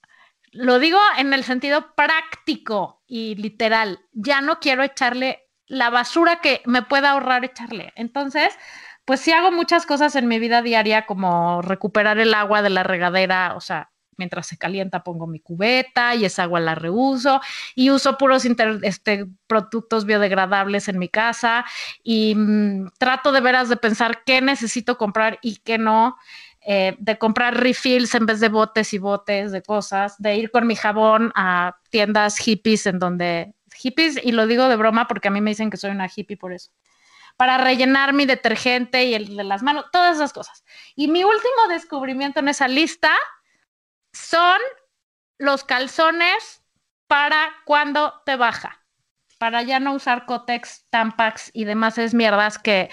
Lo 0.53 0.79
digo 0.79 0.99
en 1.19 1.35
el 1.35 1.45
sentido 1.45 1.95
práctico 1.95 3.03
y 3.07 3.35
literal. 3.35 4.01
Ya 4.13 4.41
no 4.41 4.59
quiero 4.61 4.83
echarle 4.83 5.51
la 5.67 5.91
basura 5.91 6.41
que 6.41 6.63
me 6.65 6.83
pueda 6.83 7.11
ahorrar 7.11 7.45
echarle. 7.45 7.93
Entonces, 7.97 8.57
pues 9.05 9.21
sí 9.21 9.33
hago 9.33 9.53
muchas 9.53 9.85
cosas 9.85 10.17
en 10.17 10.29
mi 10.29 10.39
vida 10.39 10.63
diaria, 10.63 11.07
como 11.07 11.61
recuperar 11.63 12.19
el 12.19 12.33
agua 12.35 12.63
de 12.63 12.71
la 12.71 12.83
regadera, 12.83 13.55
o 13.57 13.61
sea, 13.61 13.91
mientras 14.17 14.47
se 14.47 14.59
calienta 14.59 15.03
pongo 15.03 15.27
mi 15.27 15.41
cubeta 15.41 16.15
y 16.15 16.25
esa 16.25 16.45
agua 16.45 16.61
la 16.61 16.75
reuso 16.75 17.41
y 17.75 17.91
uso 17.91 18.19
puros 18.19 18.45
este, 18.83 19.27
productos 19.47 20.05
biodegradables 20.05 20.89
en 20.89 20.99
mi 20.99 21.09
casa 21.09 21.65
y 22.03 22.35
mm, 22.35 22.91
trato 22.99 23.33
de 23.33 23.41
veras 23.41 23.69
de 23.69 23.77
pensar 23.77 24.23
qué 24.25 24.41
necesito 24.41 24.99
comprar 24.99 25.39
y 25.43 25.57
qué 25.57 25.79
no 25.79 26.17
eh, 26.69 26.97
de 26.99 27.17
comprar 27.17 27.57
refills 27.57 28.13
en 28.17 28.27
vez 28.27 28.41
de 28.41 28.49
botes 28.49 28.93
y 28.93 28.99
botes 28.99 29.53
de 29.53 29.63
cosas, 29.63 30.21
de 30.21 30.35
ir 30.35 30.51
con 30.51 30.67
mi 30.67 30.75
jabón 30.75 31.31
a 31.37 31.77
tiendas 31.91 32.39
hippies 32.39 32.87
en 32.87 32.99
donde 32.99 33.55
hippies, 33.77 34.19
y 34.21 34.33
lo 34.33 34.49
digo 34.49 34.69
de 34.69 34.75
broma 34.75 35.07
porque 35.07 35.29
a 35.29 35.31
mí 35.31 35.41
me 35.41 35.51
dicen 35.51 35.71
que 35.71 35.77
soy 35.77 35.93
una 35.93 36.11
hippie 36.13 36.37
por 36.37 36.53
eso, 36.53 36.73
para 37.37 37.57
rellenar 37.57 38.15
mi 38.15 38.27
detergente 38.27 39.05
y 39.05 39.15
el 39.15 39.37
de 39.37 39.45
las 39.45 39.63
manos, 39.63 39.85
todas 39.93 40.17
esas 40.17 40.33
cosas. 40.33 40.65
Y 40.97 41.07
mi 41.07 41.23
último 41.23 41.69
descubrimiento 41.69 42.41
en 42.41 42.49
esa 42.49 42.67
lista 42.67 43.15
son 44.17 44.59
los 45.39 45.65
calzones 45.65 46.63
para 47.07 47.51
cuando 47.65 48.23
te 48.25 48.37
baja, 48.37 48.85
para 49.39 49.63
ya 49.63 49.81
no 49.81 49.95
usar 49.95 50.27
Cotex, 50.27 50.87
Tampax 50.91 51.51
y 51.53 51.65
demás 51.65 51.99
es 51.99 52.15
mierdas 52.15 52.59
que 52.59 52.91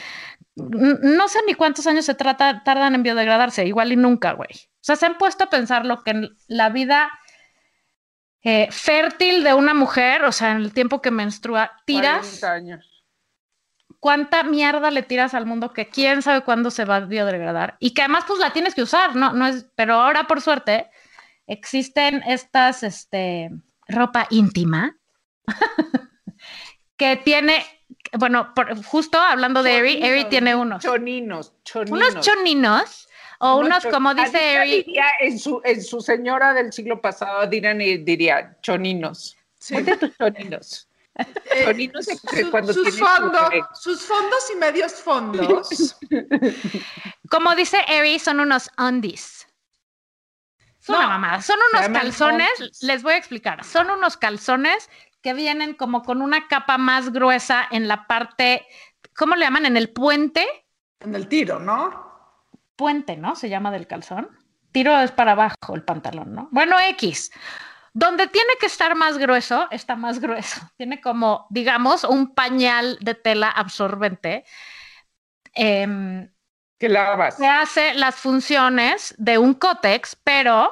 no 0.56 1.28
sé 1.30 1.40
ni 1.48 1.56
cuántos 1.56 1.88
años 1.88 2.06
se 2.06 2.14
trata, 2.14 2.64
tardan 2.64 2.94
en 2.94 3.04
biodegradarse, 3.04 3.66
igual 3.66 3.92
y 3.92 3.96
nunca, 3.96 4.34
güey. 4.34 4.50
O 4.52 4.82
sea, 4.82 4.96
se 4.96 5.06
han 5.06 5.18
puesto 5.18 5.46
a 5.46 5.50
pensar 5.50 5.86
lo 5.86 6.04
que 6.04 6.12
en 6.12 6.38
la 6.48 6.70
vida 6.70 7.12
eh, 8.44 8.68
fértil 8.72 9.44
de 9.44 9.54
una 9.54 9.74
mujer, 9.74 10.26
o 10.26 10.32
sea, 10.32 10.52
en 10.52 10.58
el 10.58 10.74
tiempo 10.74 11.02
que 11.02 11.10
menstrua, 11.10 11.72
tiras, 11.86 12.40
40 12.40 12.52
años. 12.52 13.06
cuánta 14.00 14.44
mierda 14.44 14.92
le 14.92 15.02
tiras 15.02 15.34
al 15.34 15.48
mundo 15.48 15.74
que 15.74 15.90
quién 15.90 16.22
sabe 16.22 16.42
cuándo 16.42 16.70
se 16.70 16.86
va 16.86 16.98
a 16.98 17.00
biodegradar 17.00 17.78
y 17.80 17.94
que 17.96 18.04
además 18.04 18.26
pues 18.28 18.40
la 18.40 18.52
tienes 18.52 18.76
que 18.76 18.84
usar, 18.84 19.16
no, 19.16 19.34
no 19.34 19.48
es, 19.48 19.66
pero 19.76 19.96
ahora 19.96 20.28
por 20.28 20.42
suerte 20.42 20.92
existen 21.48 22.22
estas, 22.26 22.84
este, 22.84 23.50
ropa 23.88 24.28
íntima 24.30 24.96
que 26.98 27.18
tiene, 27.18 27.64
bueno, 28.14 28.54
por- 28.54 28.82
justo 28.84 29.18
hablando 29.20 29.64
de 29.64 29.78
Eri, 29.78 30.04
Eri 30.04 30.26
tiene 30.26 30.56
unos, 30.56 30.84
Choninos, 30.84 31.54
choninos. 31.64 32.00
unos 32.14 32.26
choninos 32.26 33.08
o 33.40 33.58
Unos 33.58 33.86
como 33.88 34.14
dice 34.14 34.54
Eri, 34.54 34.86
en 35.20 35.38
su, 35.38 35.60
en 35.66 35.84
su 35.84 36.00
señora 36.00 36.54
del 36.54 36.72
siglo 36.72 37.02
pasado, 37.02 37.46
dirán 37.48 37.82
y 37.82 37.98
diría 37.98 38.58
choninos. 38.62 39.36
Sí. 39.60 39.74
Ponte 39.76 39.98
tus 39.98 40.18
choninos. 40.18 40.88
Eh, 41.16 41.64
Choninos 41.66 42.08
es 42.08 42.22
que 42.22 42.44
su- 42.44 42.50
cuando 42.52 42.74
sus, 42.74 42.86
bebé. 43.00 43.64
sus 43.76 44.02
fondos 44.02 44.40
y 44.52 44.58
medios 44.58 44.94
fondos. 44.94 45.96
como 47.30 47.54
dice 47.56 47.78
Eri, 47.88 48.18
son 48.18 48.40
unos 48.40 48.70
undies. 48.78 49.46
Es 50.84 50.90
una 50.90 51.08
mamada. 51.08 51.42
Son 51.42 51.58
unos 51.72 51.88
calzones, 51.98 52.82
les 52.82 53.04
voy 53.04 53.14
a 53.14 53.18
explicar. 53.18 53.64
Son 53.64 53.90
unos 53.90 54.18
calzones 54.18 54.90
que 55.22 55.34
vienen 55.34 55.76
como 55.76 56.04
con 56.04 56.22
una 56.22 56.50
capa 56.50 56.78
más 56.78 57.14
gruesa 57.14 57.66
en 57.72 57.88
la 57.88 58.06
parte, 58.06 58.68
¿cómo 59.16 59.36
le 59.36 59.46
llaman? 59.46 59.66
En 59.66 59.78
el 59.78 59.90
puente. 59.90 60.46
En 61.00 61.16
el 61.16 61.30
tiro, 61.30 61.58
¿no? 61.58 62.50
Puente, 62.76 63.16
¿no? 63.16 63.34
Se 63.38 63.48
llama 63.48 63.72
del 63.72 63.88
calzón. 63.88 64.30
Tiro 64.74 65.00
es 65.00 65.12
para 65.12 65.32
abajo 65.32 65.74
el 65.74 65.84
pantalón, 65.84 66.36
¿no? 66.36 66.50
Bueno, 66.52 66.76
X. 66.80 67.32
Donde 67.94 68.28
tiene 68.28 68.54
que 68.60 68.66
estar 68.66 68.94
más 68.96 69.18
grueso, 69.18 69.68
está 69.72 69.96
más 69.96 70.20
grueso. 70.20 70.60
Tiene 70.78 71.00
como, 71.00 71.48
digamos, 71.50 72.04
un 72.04 72.34
pañal 72.34 72.98
de 73.00 73.16
tela 73.16 73.50
absorbente. 73.50 74.44
Em, 75.54 76.33
Que 76.84 76.90
lavas. 76.90 77.38
se 77.38 77.48
hace 77.48 77.94
las 77.94 78.16
funciones 78.16 79.16
de 79.18 79.38
un 79.38 79.54
cótex, 79.54 80.18
pero 80.24 80.72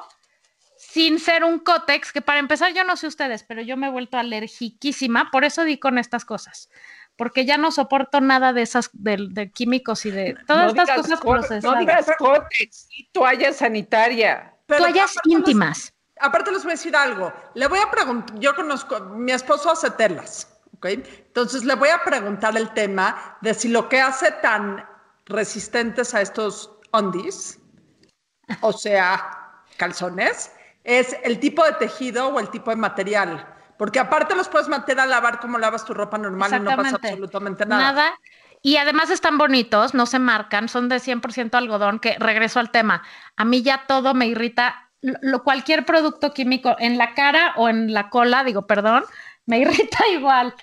sin 0.77 1.19
ser 1.19 1.43
un 1.45 1.59
cótex, 1.59 2.11
que 2.11 2.21
para 2.21 2.39
empezar 2.39 2.73
yo 2.73 2.83
no 2.83 2.97
sé 2.97 3.07
ustedes, 3.07 3.43
pero 3.43 3.61
yo 3.61 3.77
me 3.77 3.87
he 3.87 3.89
vuelto 3.89 4.17
alergiquísima, 4.17 5.29
por 5.31 5.45
eso 5.45 5.63
di 5.63 5.77
con 5.79 5.97
estas 5.97 6.25
cosas, 6.25 6.69
porque 7.15 7.45
ya 7.45 7.57
no 7.57 7.71
soporto 7.71 8.19
nada 8.19 8.51
de 8.51 8.61
esas, 8.63 8.89
de, 8.93 9.17
de 9.29 9.51
químicos 9.51 10.05
y 10.05 10.11
de 10.11 10.35
todas 10.47 10.73
No 10.73 10.81
estas 10.83 10.85
digas 10.97 11.01
cosas 11.01 11.19
co- 11.21 11.33
No 11.35 11.39
procesadas. 11.39 11.79
digas 11.79 12.05
cótex, 12.17 12.87
sí, 12.89 13.09
toalla 13.13 13.53
sanitaria. 13.53 14.53
Pero 14.65 14.79
Toallas 14.83 15.11
aparte 15.11 15.29
los- 15.29 15.37
íntimas. 15.39 15.93
Aparte 16.19 16.51
les 16.51 16.63
voy 16.63 16.71
a 16.71 16.75
decir 16.75 16.95
algo. 16.95 17.33
Le 17.55 17.67
voy 17.67 17.79
a 17.79 17.89
preguntar, 17.89 18.37
yo 18.39 18.53
conozco, 18.55 18.99
mi 18.99 19.31
esposo 19.31 19.71
hace 19.71 19.89
telas, 19.91 20.47
¿ok? 20.75 20.85
Entonces 20.87 21.63
le 21.63 21.75
voy 21.75 21.89
a 21.89 22.03
preguntar 22.03 22.55
el 22.57 22.69
tema 22.73 23.37
de 23.41 23.53
si 23.53 23.69
lo 23.69 23.87
que 23.89 24.01
hace 24.01 24.31
tan 24.33 24.85
resistentes 25.31 26.13
a 26.13 26.21
estos 26.21 26.71
undies, 26.93 27.59
o 28.61 28.73
sea, 28.73 29.63
calzones, 29.77 30.51
es 30.83 31.15
el 31.23 31.39
tipo 31.39 31.63
de 31.63 31.73
tejido 31.73 32.27
o 32.29 32.39
el 32.39 32.49
tipo 32.49 32.69
de 32.71 32.75
material. 32.77 33.47
Porque 33.77 33.99
aparte 33.99 34.35
los 34.35 34.47
puedes 34.47 34.67
meter 34.67 34.99
a 34.99 35.05
lavar 35.07 35.39
como 35.39 35.57
lavas 35.57 35.85
tu 35.85 35.93
ropa 35.93 36.17
normal 36.17 36.49
y 36.57 36.59
no 36.59 36.69
pasa 36.83 36.97
absolutamente 37.13 37.65
nada. 37.77 38.13
Y 38.61 38.77
además 38.77 39.09
están 39.09 39.39
bonitos, 39.39 39.95
no 39.95 40.05
se 40.05 40.19
marcan, 40.19 40.69
son 40.69 40.87
de 40.87 40.97
100% 40.99 41.55
algodón, 41.57 41.97
que 41.97 42.15
regreso 42.19 42.59
al 42.59 42.69
tema. 42.69 43.01
A 43.37 43.43
mí 43.45 43.63
ya 43.63 43.85
todo 43.87 44.13
me 44.13 44.27
irrita, 44.27 44.91
lo- 45.01 45.43
cualquier 45.43 45.83
producto 45.83 46.31
químico 46.31 46.75
en 46.77 46.99
la 46.99 47.15
cara 47.15 47.53
o 47.55 47.69
en 47.69 47.91
la 47.91 48.11
cola, 48.11 48.43
digo, 48.43 48.67
perdón, 48.67 49.03
me 49.47 49.57
irrita 49.97 50.07
igual. 50.09 50.53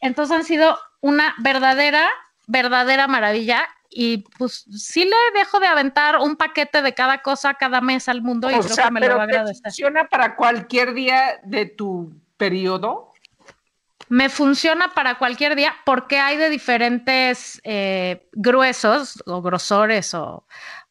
Entonces 0.00 0.36
han 0.36 0.44
sido 0.44 0.78
una 1.00 1.34
verdadera, 1.38 2.08
verdadera 2.46 3.06
maravilla. 3.06 3.66
Y 3.96 4.24
pues 4.38 4.64
sí 4.76 5.04
le 5.04 5.38
dejo 5.38 5.60
de 5.60 5.68
aventar 5.68 6.18
un 6.18 6.34
paquete 6.36 6.82
de 6.82 6.94
cada 6.94 7.22
cosa 7.22 7.54
cada 7.54 7.80
mes 7.80 8.08
al 8.08 8.22
mundo 8.22 8.50
y 8.50 8.54
o 8.54 8.60
creo 8.60 8.74
sea, 8.74 8.86
que 8.86 8.90
me 8.90 9.00
lo 9.00 9.06
pero 9.06 9.18
va 9.18 9.24
a 9.24 9.26
¿te 9.28 9.32
agradecer. 9.36 9.62
funciona 9.62 10.08
para 10.08 10.34
cualquier 10.34 10.94
día 10.94 11.40
de 11.44 11.66
tu 11.66 12.12
periodo? 12.36 13.12
Me 14.08 14.28
funciona 14.28 14.92
para 14.94 15.16
cualquier 15.18 15.54
día 15.54 15.74
porque 15.86 16.18
hay 16.18 16.36
de 16.36 16.50
diferentes 16.50 17.60
eh, 17.64 18.28
gruesos 18.32 19.22
o 19.26 19.40
grosores 19.42 20.12
o, 20.14 20.44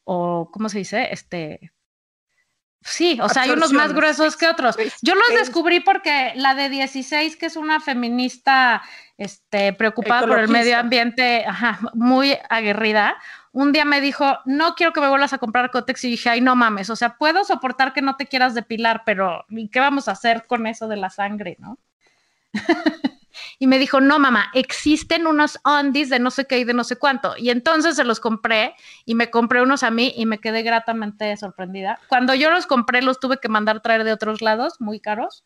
o, 0.05 0.49
¿cómo 0.51 0.69
se 0.69 0.79
dice? 0.79 1.09
Este, 1.11 1.73
sí, 2.83 3.19
o 3.21 3.29
sea, 3.29 3.43
hay 3.43 3.51
unos 3.51 3.73
más 3.73 3.93
gruesos 3.93 4.35
que 4.37 4.47
otros. 4.47 4.75
Yo 5.01 5.15
los 5.15 5.29
Es- 5.29 5.47
descubrí 5.47 5.79
porque 5.79 6.33
la 6.35 6.55
de 6.55 6.69
16, 6.69 7.37
que 7.37 7.45
es 7.47 7.55
una 7.55 7.79
feminista 7.79 8.81
este, 9.17 9.73
preocupada 9.73 10.27
por 10.27 10.39
el 10.39 10.47
medio 10.47 10.77
ambiente, 10.77 11.45
ajá, 11.45 11.79
muy 11.93 12.37
aguerrida, 12.49 13.15
un 13.51 13.71
día 13.71 13.85
me 13.85 14.01
dijo, 14.01 14.39
no 14.45 14.73
quiero 14.73 14.93
que 14.93 15.01
me 15.01 15.09
vuelvas 15.09 15.33
a 15.33 15.37
comprar 15.37 15.69
Cotex 15.69 16.03
y 16.05 16.09
dije, 16.09 16.29
ay, 16.29 16.41
no 16.41 16.55
mames, 16.55 16.89
o 16.89 16.95
sea, 16.95 17.17
puedo 17.17 17.43
soportar 17.43 17.93
que 17.93 18.01
no 18.01 18.15
te 18.15 18.25
quieras 18.25 18.55
depilar, 18.55 19.03
pero 19.05 19.45
¿y 19.49 19.69
¿qué 19.69 19.79
vamos 19.79 20.07
a 20.07 20.11
hacer 20.13 20.45
con 20.47 20.65
eso 20.65 20.87
de 20.87 20.97
la 20.97 21.09
sangre, 21.11 21.55
no? 21.59 21.77
y 23.63 23.67
me 23.67 23.79
dijo, 23.79 24.01
no, 24.01 24.19
mamá, 24.19 24.51
existen 24.53 25.25
unos 25.25 25.57
undies 25.63 26.09
de 26.09 26.19
no 26.19 26.31
sé 26.31 26.43
qué 26.45 26.59
y 26.59 26.65
de 26.65 26.73
no 26.73 26.83
sé 26.83 26.97
cuánto. 26.97 27.33
Y 27.37 27.49
entonces 27.49 27.95
se 27.95 28.03
los 28.03 28.19
compré 28.19 28.75
y 29.05 29.15
me 29.15 29.29
compré 29.31 29.61
unos 29.61 29.83
a 29.83 29.89
mí 29.89 30.13
y 30.17 30.25
me 30.25 30.39
quedé 30.41 30.63
gratamente 30.63 31.37
sorprendida. 31.37 31.97
Cuando 32.09 32.33
yo 32.33 32.51
los 32.51 32.67
compré, 32.67 33.01
los 33.01 33.21
tuve 33.21 33.37
que 33.37 33.47
mandar 33.47 33.79
traer 33.81 34.03
de 34.03 34.11
otros 34.11 34.41
lados, 34.41 34.81
muy 34.81 34.99
caros. 34.99 35.45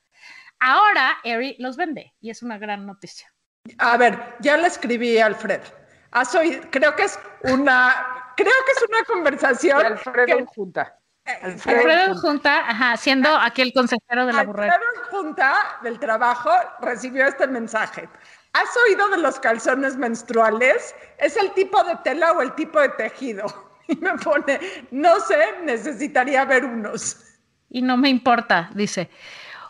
Ahora, 0.58 1.16
Eri 1.24 1.58
los 1.60 1.78
vende 1.78 2.16
y 2.20 2.32
es 2.32 2.42
una 2.42 2.58
gran 2.58 2.88
noticia. 2.88 3.32
A 3.78 3.96
ver, 3.98 4.18
ya 4.40 4.58
le 4.58 4.66
escribí 4.66 5.20
a 5.20 5.28
Alfredo. 5.28 5.66
Has 6.10 6.34
oído, 6.34 6.64
creo 6.72 6.96
que 6.96 7.04
es 7.04 7.20
una, 7.44 8.34
creo 8.36 8.52
que 8.66 8.72
es 8.72 8.90
una 8.90 9.04
conversación. 9.04 9.80
Y 9.80 9.86
Alfredo 9.86 10.26
que- 10.26 10.32
en 10.42 10.46
junta. 10.48 10.98
Eh, 11.28 11.40
Alfredo 11.44 11.78
Alfredo 11.80 12.06
en 12.06 12.16
junta. 12.16 12.70
Ajá, 12.70 12.98
siendo 12.98 13.30
aquí 13.36 13.62
el 13.62 13.74
consejero 13.74 14.26
de 14.26 14.34
la 14.34 14.44
burrera. 14.44 14.74
Alfredo 14.74 15.08
Junta 15.12 15.80
del 15.84 16.00
trabajo 16.00 16.50
recibió 16.82 17.26
este 17.28 17.48
mensaje. 17.48 18.10
¿Has 18.54 18.70
oído 18.88 19.10
de 19.10 19.18
los 19.18 19.40
calzones 19.40 19.98
menstruales? 19.98 20.96
¿Es 21.20 21.38
el 21.38 21.52
tipo 21.52 21.84
de 21.84 21.96
tela 21.98 22.32
o 22.32 22.42
el 22.42 22.54
tipo 22.56 22.80
de 22.80 22.90
tejido? 22.90 23.46
Y 23.90 23.96
me 23.96 24.18
pone, 24.18 24.60
no 24.92 25.18
sé, 25.22 25.62
necesitaría 25.64 26.44
ver 26.44 26.66
unos. 26.66 27.24
y 27.70 27.82
no 27.82 27.96
me 27.96 28.10
importa, 28.10 28.70
dice. 28.74 29.10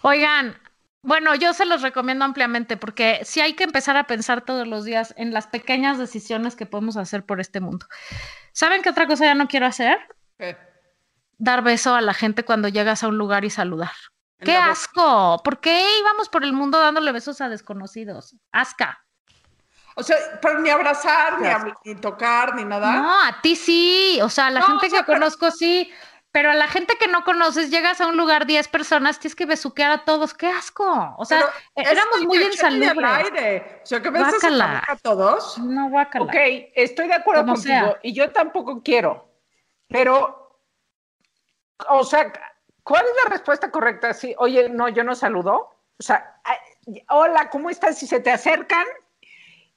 Oigan, 0.01 0.57
bueno, 1.03 1.35
yo 1.35 1.53
se 1.53 1.65
los 1.65 1.83
recomiendo 1.83 2.25
ampliamente 2.25 2.77
porque 2.77 3.19
sí 3.23 3.41
hay 3.41 3.53
que 3.53 3.63
empezar 3.63 3.95
a 3.95 4.07
pensar 4.07 4.41
todos 4.41 4.67
los 4.67 4.85
días 4.85 5.13
en 5.17 5.33
las 5.33 5.45
pequeñas 5.45 5.99
decisiones 5.99 6.55
que 6.55 6.65
podemos 6.65 6.97
hacer 6.97 7.23
por 7.23 7.39
este 7.39 7.59
mundo. 7.59 7.85
¿Saben 8.53 8.81
qué 8.81 8.89
otra 8.89 9.05
cosa 9.05 9.25
ya 9.25 9.35
no 9.35 9.47
quiero 9.47 9.67
hacer? 9.67 9.99
Dar 11.37 11.61
beso 11.61 11.93
a 11.95 12.01
la 12.01 12.13
gente 12.13 12.43
cuando 12.45 12.67
llegas 12.67 13.03
a 13.03 13.07
un 13.07 13.17
lugar 13.17 13.45
y 13.45 13.49
saludar. 13.49 13.91
¡Qué 14.39 14.55
asco! 14.55 15.41
¿Por 15.43 15.59
qué 15.59 15.83
íbamos 15.99 16.29
por 16.29 16.43
el 16.43 16.53
mundo 16.53 16.79
dándole 16.79 17.11
besos 17.11 17.41
a 17.41 17.49
desconocidos? 17.49 18.35
¡Asca! 18.51 19.03
O 19.95 20.03
sea, 20.03 20.15
pero 20.41 20.59
ni 20.59 20.69
abrazar, 20.69 21.37
ni, 21.83 21.95
tocar, 21.95 22.53
ni 22.55 22.63
nada. 22.63 22.91
No, 22.91 23.23
a 23.23 23.41
ti 23.41 23.55
sí. 23.55 24.19
O 24.21 24.29
sea, 24.29 24.47
a 24.47 24.51
la 24.51 24.59
No, 24.59 24.67
gente 24.67 24.87
o 24.87 24.89
sea, 24.91 24.99
que 24.99 25.05
pero- 25.07 25.19
conozco 25.19 25.49
sí. 25.51 25.91
Pero 26.31 26.51
a 26.51 26.53
la 26.53 26.67
gente 26.67 26.97
que 26.99 27.07
no 27.07 27.23
conoces, 27.23 27.71
llegas 27.71 27.99
a 27.99 28.05
un 28.05 28.15
lugar 28.15 28.45
10 28.45 28.67
personas, 28.67 29.17
tienes 29.19 29.33
que 29.35 29.47
besuquear 29.47 29.89
a 29.91 30.05
todos. 30.05 30.35
¡Qué 30.35 30.45
asco! 30.47 31.15
O 31.17 31.25
sea, 31.25 31.39
Pero 31.73 31.87
eh, 31.87 31.91
éramos 31.93 32.21
muy 32.27 32.43
insalubres. 32.43 32.93
aire. 33.03 33.81
O 33.81 33.85
sea, 33.87 34.01
que 34.03 34.09
boca 34.11 34.83
a 34.87 34.95
todos. 34.97 35.57
No, 35.57 35.89
guácala. 35.89 36.25
Ok, 36.25 36.35
estoy 36.75 37.07
de 37.07 37.15
acuerdo 37.15 37.41
Como 37.41 37.53
contigo 37.55 37.73
sea. 37.75 37.97
y 38.03 38.13
yo 38.13 38.29
tampoco 38.31 38.83
quiero, 38.83 39.31
pero, 39.87 40.46
o 41.89 42.03
sea, 42.03 42.31
¿cuál 42.83 43.05
es 43.05 43.11
la 43.23 43.31
respuesta 43.31 43.71
correcta? 43.71 44.13
Sí, 44.13 44.35
oye, 44.37 44.69
no, 44.69 44.89
yo 44.89 45.03
no 45.03 45.15
saludo. 45.15 45.75
O 45.99 46.03
sea, 46.03 46.39
hola, 47.09 47.49
¿cómo 47.49 47.69
estás? 47.69 47.97
Si 47.97 48.07
se 48.07 48.19
te 48.19 48.31
acercan 48.31 48.85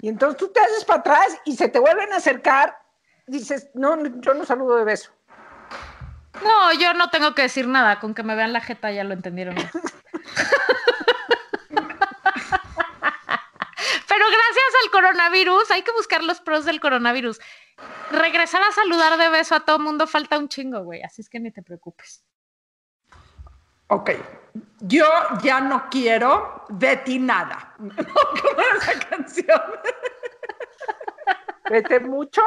y 0.00 0.08
entonces 0.08 0.38
tú 0.38 0.48
te 0.48 0.60
haces 0.60 0.84
para 0.84 1.00
atrás 1.00 1.38
y 1.44 1.56
se 1.56 1.68
te 1.68 1.78
vuelven 1.78 2.12
a 2.12 2.16
acercar, 2.16 2.78
dices, 3.26 3.70
no, 3.74 3.96
no, 3.96 4.20
yo 4.20 4.34
no 4.34 4.44
saludo 4.44 4.76
de 4.76 4.84
beso. 4.84 5.10
No, 6.42 6.72
yo 6.74 6.94
no 6.94 7.10
tengo 7.10 7.34
que 7.34 7.42
decir 7.42 7.66
nada. 7.66 8.00
Con 8.00 8.14
que 8.14 8.22
me 8.22 8.34
vean 8.34 8.52
la 8.52 8.60
jeta 8.60 8.90
ya 8.90 9.04
lo 9.04 9.12
entendieron. 9.14 9.54
Pero 14.08 14.24
gracias 14.26 14.66
al 14.84 14.90
coronavirus, 14.90 15.70
hay 15.70 15.82
que 15.82 15.92
buscar 15.92 16.22
los 16.22 16.40
pros 16.40 16.64
del 16.64 16.80
coronavirus. 16.80 17.40
Regresar 18.10 18.62
a 18.62 18.72
saludar 18.72 19.16
de 19.18 19.28
beso 19.28 19.54
a 19.54 19.60
todo 19.60 19.78
mundo 19.78 20.06
falta 20.06 20.38
un 20.38 20.48
chingo, 20.48 20.80
güey. 20.82 21.02
Así 21.02 21.22
es 21.22 21.28
que 21.28 21.38
ni 21.40 21.50
te 21.52 21.62
preocupes. 21.62 22.24
Ok. 23.88 24.10
Yo 24.80 25.06
ya 25.42 25.60
no 25.60 25.88
quiero 25.90 26.64
de 26.68 26.96
ti 26.98 27.18
nada. 27.18 27.74
¿Cómo 27.78 27.92
era 28.60 28.76
esa 28.78 28.98
canción? 29.08 29.60
Vete 31.70 32.00
mucho 32.00 32.42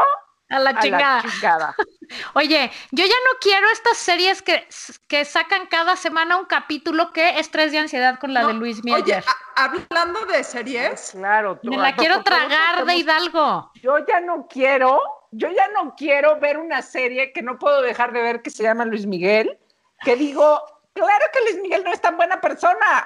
A 0.49 0.59
la 0.59 0.71
a 0.71 0.79
chingada. 0.79 1.21
la 1.23 1.29
chingada. 1.31 1.75
Oye, 2.33 2.71
yo 2.91 3.05
ya 3.05 3.15
no 3.25 3.39
quiero 3.39 3.69
estas 3.69 3.97
series 3.97 4.41
que, 4.41 4.67
que 5.07 5.23
sacan 5.25 5.67
cada 5.67 5.95
semana 5.95 6.37
un 6.37 6.45
capítulo 6.45 7.11
que 7.13 7.39
estrés 7.39 7.71
de 7.71 7.79
ansiedad 7.79 8.19
con 8.19 8.33
la 8.33 8.41
No, 8.41 8.47
de 8.49 8.53
Luis 8.55 8.79
Oye, 8.83 8.91
Mieyer. 8.95 9.23
a- 9.55 9.63
hablando 9.65 10.25
de 10.25 10.43
series, 10.43 11.11
Claro. 11.11 11.57
tú- 11.61 11.69
Me 11.69 11.77
la 11.77 11.95
quiero 11.95 12.15
favor, 12.15 12.25
tragar 12.25 12.85
de 12.85 12.95
Hidalgo. 12.95 13.71
yo 13.75 13.97
ya 14.05 14.19
no 14.19 14.45
quiero, 14.47 14.99
yo 15.33 15.49
ya 15.51 15.67
no 15.69 15.95
quiero 15.95 16.39
ver 16.39 16.57
una 16.57 16.81
serie 16.81 17.31
que 17.31 17.41
no 17.41 17.57
puedo 17.57 17.81
dejar 17.81 18.13
de 18.13 18.21
ver 18.21 18.41
que 18.41 18.49
se 18.49 18.63
llama 18.63 18.85
Luis 18.85 19.05
Miguel, 19.05 19.57
que 20.03 20.15
digo, 20.15 20.61
claro 20.93 21.25
que 21.31 21.41
Luis 21.41 21.61
Miguel 21.61 21.83
no 21.83 21.91
es 21.91 22.01
tan 22.01 22.17
buena 22.17 22.39
persona. 22.39 23.05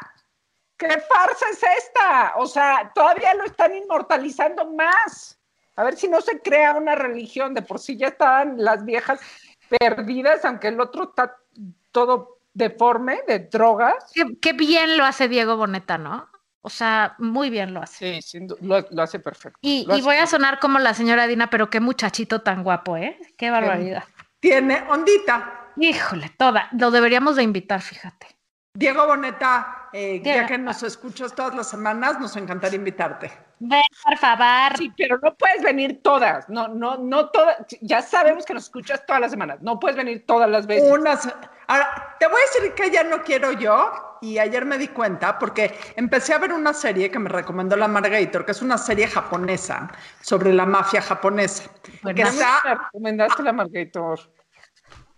¿Qué 0.78 0.88
farsa 0.88 1.50
es 1.52 1.64
esta? 1.64 2.34
O 2.36 2.46
sea, 2.46 2.92
todavía 2.94 3.34
lo 3.34 3.46
están 3.46 3.76
inmortalizando 3.76 4.66
más. 4.72 5.40
A 5.76 5.84
ver 5.84 5.96
si 5.96 6.08
no 6.08 6.22
se 6.22 6.40
crea 6.42 6.74
una 6.74 6.96
religión. 6.96 7.54
De 7.54 7.62
por 7.62 7.80
sí 7.80 7.98
ya 7.98 8.08
estaban 8.08 8.64
las 8.64 8.86
viejas 8.86 9.20
perdidas, 9.80 10.46
aunque 10.46 10.68
el 10.68 10.80
otro 10.80 11.06
está 11.06 11.36
todo 11.92 12.40
deforme, 12.54 13.22
de 13.28 13.40
drogas. 13.40 14.12
Qué, 14.14 14.26
qué 14.40 14.54
bien 14.54 14.98
lo 14.98 15.06
hace 15.06 15.28
Diego 15.28 15.58
Boneta, 15.58 15.98
¿no? 15.98 16.30
O 16.62 16.70
sea, 16.70 17.16
muy 17.20 17.50
bien 17.50 17.74
lo 17.74 17.82
hace. 17.82 18.16
Sí, 18.16 18.22
sin 18.22 18.48
lo, 18.62 18.86
lo 18.90 19.02
hace 19.02 19.20
perfecto. 19.20 19.58
Y, 19.62 19.86
Lo 19.86 19.94
y 19.96 20.00
hace 20.00 20.06
voy 20.06 20.16
a 20.18 20.28
sonar 20.28 20.60
como 20.60 20.80
la 20.80 20.94
señora 20.94 21.28
Dina, 21.28 21.50
pero 21.50 21.70
qué 21.70 21.80
muchachito 21.80 22.42
tan 22.42 22.64
guapo, 22.64 22.98
¿eh? 22.98 23.18
Qué 23.38 23.50
barbaridad. 23.50 24.04
tiene 24.40 24.84
ondita. 24.90 25.72
Híjole, 25.78 26.30
toda. 26.38 26.70
Lo 26.78 26.92
deberíamos 26.92 27.36
de 27.36 27.44
invitar, 27.44 27.82
fíjate. 27.82 28.28
Diego 28.74 29.08
Boneta, 29.08 29.90
eh, 29.92 30.20
Diego. 30.24 30.42
ya 30.42 30.46
que 30.46 30.58
nos 30.58 30.84
escuchas 30.84 31.34
todas 31.34 31.56
las 31.56 31.68
semanas, 31.70 32.20
nos 32.20 32.36
encantaría 32.36 32.78
invitarte. 32.78 33.32
Ven, 33.60 33.82
por 34.04 34.18
favor. 34.18 34.78
Sí, 34.78 34.92
pero 34.96 35.18
no 35.20 35.34
puedes 35.36 35.64
venir 35.64 36.02
todas. 36.04 36.48
No, 36.48 36.68
no, 36.68 36.98
no 36.98 37.30
todas. 37.30 37.58
Ya 37.82 38.04
sabemos 38.04 38.46
que 38.46 38.54
nos 38.54 38.66
escuchas 38.66 39.04
todas 39.08 39.22
las 39.22 39.32
semanas. 39.32 39.60
No 39.62 39.80
puedes 39.80 39.98
venir 39.98 40.26
todas 40.28 40.48
las 40.50 40.68
veces. 40.68 40.92
Unas, 40.92 41.28
ahora, 41.68 42.16
te 42.20 42.28
voy 42.28 42.42
a 42.42 42.46
decir 42.60 42.74
que 42.74 42.90
ya 42.92 43.04
no 43.04 43.22
quiero 43.24 43.52
yo, 43.54 44.18
y 44.22 44.40
ayer 44.40 44.66
me 44.66 44.78
di 44.80 44.88
cuenta 44.88 45.38
porque 45.38 45.78
empecé 45.96 46.34
a 46.34 46.40
ver 46.40 46.52
una 46.52 46.74
serie 46.74 47.12
que 47.12 47.20
me 47.20 47.30
recomendó 47.30 47.76
la 47.76 47.88
Margator, 47.88 48.46
que 48.46 48.52
es 48.52 48.62
una 48.64 48.78
serie 48.78 49.08
japonesa 49.08 49.88
sobre 50.22 50.52
la 50.54 50.66
mafia 50.66 51.02
japonesa. 51.04 51.70
Que 51.84 52.00
Buenazo. 52.02 52.32
está, 52.40 52.62
Me 52.66 52.76
recomendaste 52.76 53.44
la 53.44 53.54
Margator. 53.54 54.20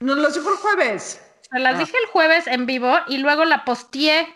nos 0.01 0.17
lo 0.17 0.29
dijo 0.29 0.49
el 0.51 0.57
jueves. 0.57 1.21
Se 1.49 1.59
las 1.59 1.75
Ah. 1.75 1.77
dije 1.79 1.95
el 2.03 2.09
jueves 2.11 2.45
en 2.47 2.65
vivo 2.65 2.93
y 3.07 3.19
luego 3.19 3.45
la 3.45 3.63
posteé. 3.65 4.27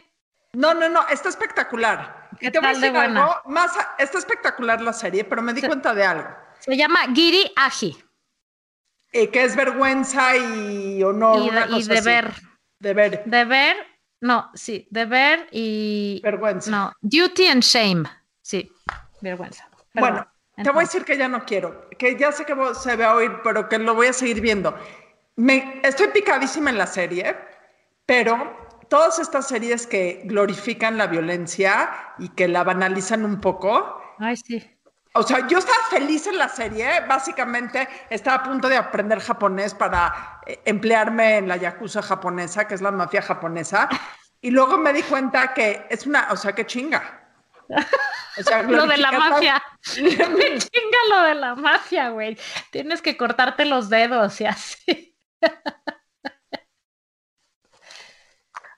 No, 0.53 0.73
no, 0.73 0.87
no, 0.87 1.05
está 1.09 1.29
espectacular. 1.29 2.29
¿Qué 2.39 2.49
te 2.49 2.59
voy 2.59 2.69
a 2.69 2.73
decir 2.73 2.91
buena? 2.91 3.21
algo, 3.21 3.35
más, 3.47 3.71
está 3.97 4.17
espectacular 4.17 4.79
la 4.81 4.93
serie, 4.93 5.23
pero 5.25 5.41
me 5.41 5.53
di 5.53 5.61
cuenta 5.61 5.93
de 5.93 6.05
algo. 6.05 6.29
Se 6.59 6.75
llama 6.77 6.99
Giri 7.13 7.51
Aji. 7.55 8.01
Eh, 9.13 9.29
que 9.29 9.43
es 9.43 9.55
vergüenza 9.55 10.35
y 10.35 11.01
honor. 11.03 11.45
y, 11.45 11.49
una 11.49 11.65
y 11.65 11.69
cosa 11.69 11.93
así. 11.93 12.03
deber. 12.03 12.33
Deber. 12.79 13.23
Deber, 13.25 13.75
no, 14.19 14.49
sí, 14.53 14.87
deber 14.89 15.47
y. 15.51 16.19
Vergüenza. 16.23 16.71
No, 16.71 16.93
duty 17.01 17.47
and 17.47 17.63
shame. 17.63 18.03
Sí, 18.41 18.71
vergüenza. 19.21 19.69
Perdón. 19.93 20.11
Bueno, 20.11 20.27
te 20.55 20.69
voy 20.69 20.83
a 20.83 20.85
decir 20.85 21.05
que 21.05 21.17
ya 21.17 21.27
no 21.27 21.45
quiero, 21.45 21.89
que 21.97 22.17
ya 22.17 22.31
sé 22.31 22.45
que 22.45 22.55
se 22.75 22.95
va 22.95 23.05
a 23.05 23.15
oír, 23.15 23.31
pero 23.43 23.69
que 23.69 23.79
lo 23.79 23.95
voy 23.95 24.07
a 24.07 24.13
seguir 24.13 24.41
viendo. 24.41 24.75
Me, 25.35 25.81
estoy 25.83 26.07
picadísima 26.09 26.69
en 26.69 26.77
la 26.77 26.87
serie, 26.87 27.35
pero 28.05 28.55
todas 28.89 29.19
estas 29.19 29.47
series 29.47 29.87
que 29.87 30.21
glorifican 30.25 30.97
la 30.97 31.07
violencia 31.07 31.89
y 32.19 32.29
que 32.29 32.47
la 32.47 32.63
banalizan 32.63 33.25
un 33.25 33.41
poco, 33.41 33.99
Ay, 34.19 34.37
sí. 34.37 34.63
O 35.15 35.23
sea, 35.23 35.47
yo 35.47 35.59
estaba 35.59 35.77
feliz 35.89 36.25
en 36.25 36.37
la 36.37 36.49
serie, 36.49 37.01
básicamente 37.07 37.87
estaba 38.09 38.37
a 38.37 38.43
punto 38.43 38.67
de 38.67 38.77
aprender 38.77 39.19
japonés 39.19 39.73
para 39.75 40.41
eh, 40.45 40.59
emplearme 40.65 41.37
en 41.37 41.47
la 41.47 41.57
yakuza 41.57 42.01
japonesa, 42.01 42.67
que 42.67 42.73
es 42.73 42.81
la 42.81 42.91
mafia 42.91 43.21
japonesa, 43.21 43.87
y 44.41 44.49
luego 44.49 44.77
me 44.77 44.91
di 44.91 45.03
cuenta 45.03 45.53
que 45.53 45.85
es 45.89 46.07
una, 46.07 46.27
o 46.31 46.35
sea, 46.35 46.53
que 46.53 46.65
chinga. 46.65 47.29
O 48.37 48.43
sea, 48.43 48.63
Lo 48.63 48.87
de 48.87 48.97
la 48.97 49.11
mafia. 49.11 49.63
Me 49.97 50.57
chinga 50.57 50.97
lo 51.09 51.21
de 51.23 51.35
la 51.35 51.55
mafia, 51.55 52.09
güey. 52.09 52.37
Tienes 52.71 53.01
que 53.01 53.17
cortarte 53.17 53.65
los 53.65 53.89
dedos 53.89 54.39
y 54.41 54.45
así. 54.45 55.17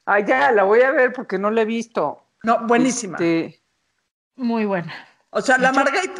Ah, 0.05 0.19
ya, 0.19 0.51
la 0.51 0.63
voy 0.63 0.81
a 0.81 0.91
ver 0.91 1.13
porque 1.13 1.37
no 1.37 1.49
la 1.49 1.61
he 1.61 1.65
visto. 1.65 2.27
No, 2.43 2.59
buenísima. 2.67 3.17
Este, 3.17 3.63
Muy 4.35 4.65
buena. 4.65 4.93
O 5.37 5.41
sea, 5.41 5.57
la 5.57 5.73
Margaret 5.73 6.11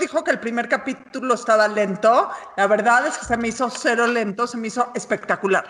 dijo 0.00 0.24
que 0.24 0.32
el 0.32 0.40
primer 0.40 0.68
capítulo 0.68 1.34
estaba 1.34 1.68
lento. 1.68 2.28
La 2.56 2.66
verdad 2.66 3.06
es 3.06 3.16
que 3.16 3.24
se 3.24 3.36
me 3.36 3.46
hizo 3.46 3.70
cero 3.70 4.08
lento, 4.08 4.48
se 4.48 4.56
me 4.56 4.66
hizo 4.66 4.90
espectacular. 4.96 5.64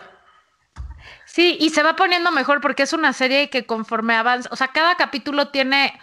Sí, 1.26 1.58
y 1.60 1.68
se 1.68 1.82
va 1.82 1.94
poniendo 1.94 2.30
mejor 2.30 2.62
porque 2.62 2.84
es 2.84 2.94
una 2.94 3.12
serie 3.12 3.50
que 3.50 3.66
conforme 3.66 4.14
avanza, 4.14 4.48
o 4.50 4.56
sea, 4.56 4.68
cada 4.68 4.96
capítulo 4.96 5.48
tiene 5.48 6.00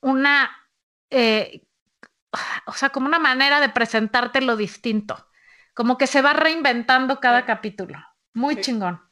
una, 0.00 0.48
eh, 1.10 1.66
o 2.66 2.72
sea, 2.74 2.90
como 2.90 3.08
una 3.08 3.18
manera 3.18 3.58
de 3.58 3.68
presentarte 3.68 4.40
lo 4.40 4.56
distinto, 4.56 5.28
como 5.74 5.98
que 5.98 6.06
se 6.06 6.22
va 6.22 6.32
reinventando 6.32 7.18
cada 7.18 7.44
capítulo. 7.44 7.98
Muy 8.34 8.54
Sí. 8.54 8.60
chingón. 8.60 9.02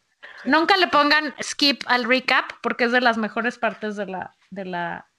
Nunca 0.44 0.76
le 0.76 0.86
pongan 0.86 1.34
skip 1.42 1.82
al 1.86 2.04
recap 2.04 2.52
porque 2.62 2.84
es 2.84 2.92
de 2.92 3.00
las 3.00 3.16
mejores 3.18 3.58
partes 3.58 3.96
de 3.96 4.06
la, 4.06 4.36
de 4.50 4.66
la, 4.66 5.10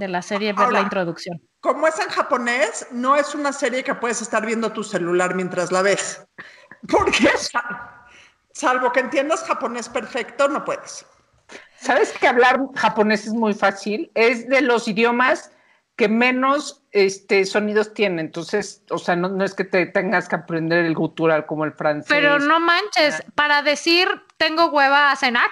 de 0.00 0.08
la 0.08 0.22
serie, 0.22 0.52
ver 0.52 0.64
Ahora, 0.64 0.78
la 0.78 0.82
introducción. 0.82 1.40
Como 1.60 1.86
es 1.86 1.96
en 2.00 2.08
japonés, 2.08 2.88
no 2.90 3.14
es 3.14 3.36
una 3.36 3.52
serie 3.52 3.84
que 3.84 3.94
puedes 3.94 4.20
estar 4.20 4.44
viendo 4.44 4.72
tu 4.72 4.82
celular 4.82 5.36
mientras 5.36 5.70
la 5.70 5.82
ves. 5.82 6.26
Porque, 6.90 7.28
sal- 7.36 7.90
salvo 8.52 8.90
que 8.90 9.00
entiendas 9.00 9.44
japonés 9.44 9.88
perfecto, 9.88 10.48
no 10.48 10.64
puedes. 10.64 11.06
¿Sabes 11.76 12.12
que 12.12 12.26
hablar 12.26 12.58
japonés 12.74 13.26
es 13.26 13.32
muy 13.32 13.54
fácil? 13.54 14.10
Es 14.14 14.48
de 14.48 14.60
los 14.60 14.88
idiomas 14.88 15.52
que 15.96 16.08
menos 16.08 16.82
este, 16.92 17.44
sonidos 17.44 17.92
tiene. 17.92 18.22
Entonces, 18.22 18.82
o 18.90 18.96
sea, 18.96 19.16
no, 19.16 19.28
no 19.28 19.44
es 19.44 19.54
que 19.54 19.64
te 19.64 19.84
tengas 19.84 20.28
que 20.28 20.36
aprender 20.36 20.84
el 20.86 20.94
gutural 20.94 21.44
como 21.44 21.66
el 21.66 21.72
francés. 21.72 22.06
Pero 22.08 22.38
no 22.38 22.58
manches, 22.58 23.22
para 23.34 23.62
decir 23.62 24.08
tengo 24.38 24.66
hueva 24.70 25.10
hacen 25.10 25.36
"Ah, 25.36 25.44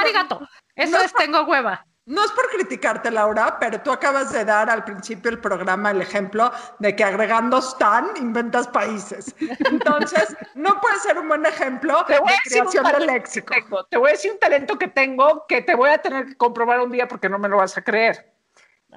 arigato". 0.00 0.48
Eso 0.76 0.98
no. 0.98 1.02
es 1.02 1.12
tengo 1.14 1.42
hueva. 1.42 1.84
No 2.06 2.24
es 2.24 2.30
por 2.30 2.48
criticarte, 2.50 3.10
Laura, 3.10 3.58
pero 3.58 3.80
tú 3.80 3.90
acabas 3.90 4.32
de 4.32 4.44
dar 4.44 4.70
al 4.70 4.84
principio 4.84 5.28
del 5.28 5.40
programa 5.40 5.90
el 5.90 6.00
ejemplo 6.00 6.52
de 6.78 6.94
que 6.94 7.02
agregando 7.02 7.58
stan 7.58 8.10
inventas 8.16 8.68
países. 8.68 9.34
Entonces, 9.40 10.36
no 10.54 10.80
puede 10.80 11.00
ser 11.00 11.18
un 11.18 11.26
buen 11.26 11.44
ejemplo 11.44 12.04
Te 12.06 12.20
voy 12.20 12.28
de 12.28 12.34
a 12.34 12.38
decir 12.44 12.62
creación 12.62 12.84
de 12.92 13.06
léxico. 13.06 13.52
tengo. 13.52 13.84
Te 13.86 13.96
voy 13.96 14.10
a 14.10 14.12
decir 14.12 14.30
un 14.30 14.38
talento 14.38 14.78
que 14.78 14.86
tengo 14.86 15.46
que 15.48 15.62
te 15.62 15.74
voy 15.74 15.90
a 15.90 15.98
tener 15.98 16.26
que 16.26 16.36
comprobar 16.36 16.80
un 16.80 16.92
día 16.92 17.08
porque 17.08 17.28
no 17.28 17.40
me 17.40 17.48
lo 17.48 17.56
vas 17.56 17.76
a 17.76 17.82
creer. 17.82 18.32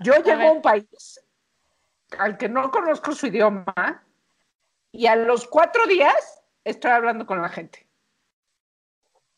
Yo 0.03 0.13
llego 0.13 0.37
ver. 0.37 0.47
a 0.47 0.51
un 0.51 0.61
país 0.61 1.19
al 2.19 2.37
que 2.37 2.47
no 2.47 2.69
conozco 2.69 3.13
su 3.13 3.25
idioma 3.25 4.03
y 4.91 5.07
a 5.07 5.15
los 5.15 5.47
cuatro 5.47 5.87
días 5.87 6.43
estoy 6.63 6.91
hablando 6.91 7.25
con 7.25 7.41
la 7.41 7.49
gente. 7.49 7.87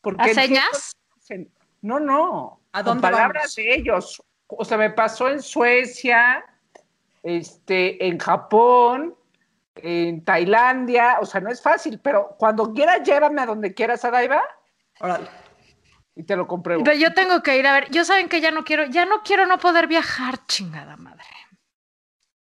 Porque 0.02 0.30
¿A 0.30 0.34
señas? 0.34 0.92
No, 1.82 2.00
no. 2.00 2.60
¿A 2.72 2.78
con 2.78 2.94
dónde 2.94 3.02
palabras 3.02 3.42
vamos? 3.42 3.54
de 3.56 3.74
ellos. 3.74 4.22
O 4.46 4.64
sea, 4.64 4.78
me 4.78 4.90
pasó 4.90 5.28
en 5.28 5.42
Suecia, 5.42 6.44
este, 7.22 8.06
en 8.06 8.18
Japón, 8.18 9.14
en 9.76 10.24
Tailandia. 10.24 11.18
O 11.20 11.26
sea, 11.26 11.40
no 11.40 11.50
es 11.50 11.60
fácil, 11.60 11.98
pero 11.98 12.34
cuando 12.38 12.72
quieras, 12.72 13.02
llévame 13.02 13.42
a 13.42 13.46
donde 13.46 13.74
quieras, 13.74 14.04
Adaiva, 14.04 14.42
Órale. 15.00 15.28
y 16.14 16.22
te 16.24 16.36
lo 16.36 16.46
compruebo. 16.46 16.84
Pero 16.84 16.96
yo 16.96 17.12
tengo 17.14 17.42
que 17.42 17.58
ir 17.58 17.66
a 17.66 17.72
ver. 17.74 17.90
Yo 17.90 18.04
saben 18.04 18.28
que 18.28 18.40
ya 18.40 18.50
no 18.50 18.64
quiero, 18.64 18.84
ya 18.86 19.04
no 19.04 19.22
quiero 19.22 19.46
no 19.46 19.58
poder 19.58 19.86
viajar, 19.86 20.46
chingada 20.46 20.96
madre. 20.96 21.24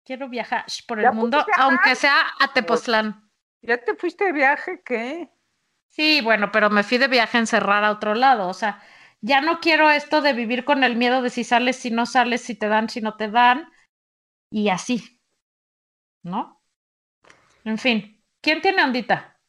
Quiero 0.04 0.30
viajar 0.30 0.66
por 0.88 1.00
el 1.00 1.04
¿Ya 1.04 1.12
mundo, 1.12 1.46
aunque 1.58 1.94
sea 1.96 2.16
a 2.40 2.54
Tepoztlán. 2.54 3.30
¿Ya 3.62 3.78
te 3.78 3.94
fuiste 3.96 4.24
de 4.26 4.32
viaje? 4.32 4.82
¿Qué? 4.86 5.30
Sí, 5.90 6.22
bueno, 6.22 6.50
pero 6.52 6.70
me 6.70 6.84
fui 6.84 6.98
de 6.98 7.10
viaje 7.10 7.38
a 7.38 7.42
encerrar 7.42 7.84
a 7.84 7.92
otro 7.92 8.16
lado. 8.16 8.48
O 8.48 8.54
sea, 8.54 8.82
ya 9.22 9.42
no 9.42 9.60
quiero 9.60 9.90
esto 9.90 10.22
de 10.22 10.34
vivir 10.34 10.66
con 10.66 10.84
el 10.84 10.96
miedo 10.96 11.22
de 11.22 11.30
si 11.30 11.44
sales, 11.44 11.78
si 11.78 11.92
no 11.92 12.06
sales, 12.06 12.42
si 12.42 12.56
te 12.56 12.68
dan, 12.68 12.90
si 12.90 13.02
no 13.02 13.16
te 13.16 13.30
dan. 13.30 13.72
Y 14.52 14.70
así. 14.70 15.22
¿No? 16.24 16.62
En 17.64 17.78
fin. 17.78 18.24
¿Quién 18.42 18.62
tiene 18.62 18.84
ondita? 18.84 19.40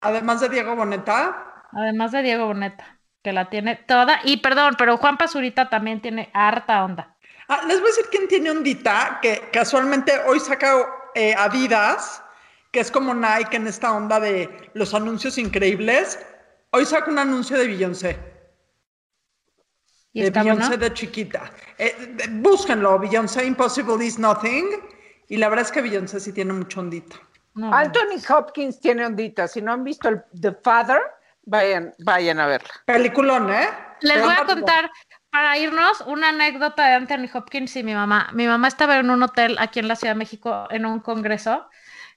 Además 0.00 0.40
de 0.40 0.48
Diego 0.48 0.76
Boneta, 0.76 1.48
Además 1.72 2.12
de 2.12 2.22
Diego 2.22 2.46
Boneta, 2.46 3.00
que 3.22 3.32
la 3.32 3.50
tiene 3.50 3.76
toda. 3.76 4.20
Y 4.24 4.38
perdón, 4.38 4.74
pero 4.78 4.96
Juan 4.96 5.18
Pazurita 5.18 5.68
también 5.68 6.00
tiene 6.00 6.30
harta 6.32 6.84
onda. 6.84 7.16
Ah, 7.48 7.62
les 7.66 7.80
voy 7.80 7.88
a 7.88 7.92
decir 7.92 8.06
quién 8.10 8.28
tiene 8.28 8.50
ondita, 8.50 9.18
que 9.22 9.48
casualmente 9.52 10.12
hoy 10.26 10.40
saca 10.40 10.86
eh, 11.14 11.34
Adidas, 11.36 12.22
que 12.70 12.80
es 12.80 12.90
como 12.90 13.14
Nike 13.14 13.56
en 13.56 13.66
esta 13.66 13.92
onda 13.92 14.20
de 14.20 14.70
los 14.74 14.94
anuncios 14.94 15.38
increíbles. 15.38 16.18
Hoy 16.70 16.84
saca 16.84 17.10
un 17.10 17.18
anuncio 17.18 17.56
de 17.56 17.66
Beyoncé, 17.66 18.18
¿Y 20.12 20.20
de 20.22 20.26
está 20.28 20.42
Beyoncé 20.42 20.68
bueno? 20.68 20.84
de 20.84 20.94
chiquita. 20.94 21.50
Eh, 21.76 22.14
de- 22.14 22.28
búsquenlo, 22.28 22.98
Beyoncé 22.98 23.44
Impossible 23.44 24.04
is 24.04 24.18
Nothing. 24.18 24.66
Y 25.28 25.36
la 25.36 25.48
verdad 25.48 25.66
es 25.66 25.72
que 25.72 25.82
Beyoncé 25.82 26.20
sí 26.20 26.32
tiene 26.32 26.52
mucho 26.54 26.80
ondita. 26.80 27.16
No, 27.54 27.72
Anthony 27.74 28.18
Hopkins 28.28 28.80
tiene 28.80 29.04
ondita. 29.04 29.46
Si 29.48 29.60
no 29.60 29.72
han 29.72 29.84
visto 29.84 30.08
el 30.08 30.22
The 30.40 30.52
Father, 30.62 31.00
vayan, 31.42 31.92
vayan 31.98 32.40
a 32.40 32.46
verla. 32.46 32.70
Peliculón, 32.86 33.52
¿eh? 33.52 33.68
Les 34.00 34.14
Pero 34.14 34.26
voy 34.26 34.34
a 34.34 34.44
contar, 34.46 34.90
para 35.30 35.58
irnos, 35.58 36.00
una 36.06 36.30
anécdota 36.30 36.86
de 36.86 36.94
Anthony 36.94 37.28
Hopkins 37.34 37.74
y 37.76 37.82
mi 37.82 37.94
mamá. 37.94 38.30
Mi 38.32 38.46
mamá 38.46 38.68
estaba 38.68 38.96
en 38.98 39.10
un 39.10 39.22
hotel 39.22 39.56
aquí 39.58 39.80
en 39.80 39.88
la 39.88 39.96
Ciudad 39.96 40.14
de 40.14 40.18
México, 40.18 40.66
en 40.70 40.86
un 40.86 41.00
congreso, 41.00 41.68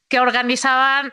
que 0.07 0.19
organizaban 0.19 1.11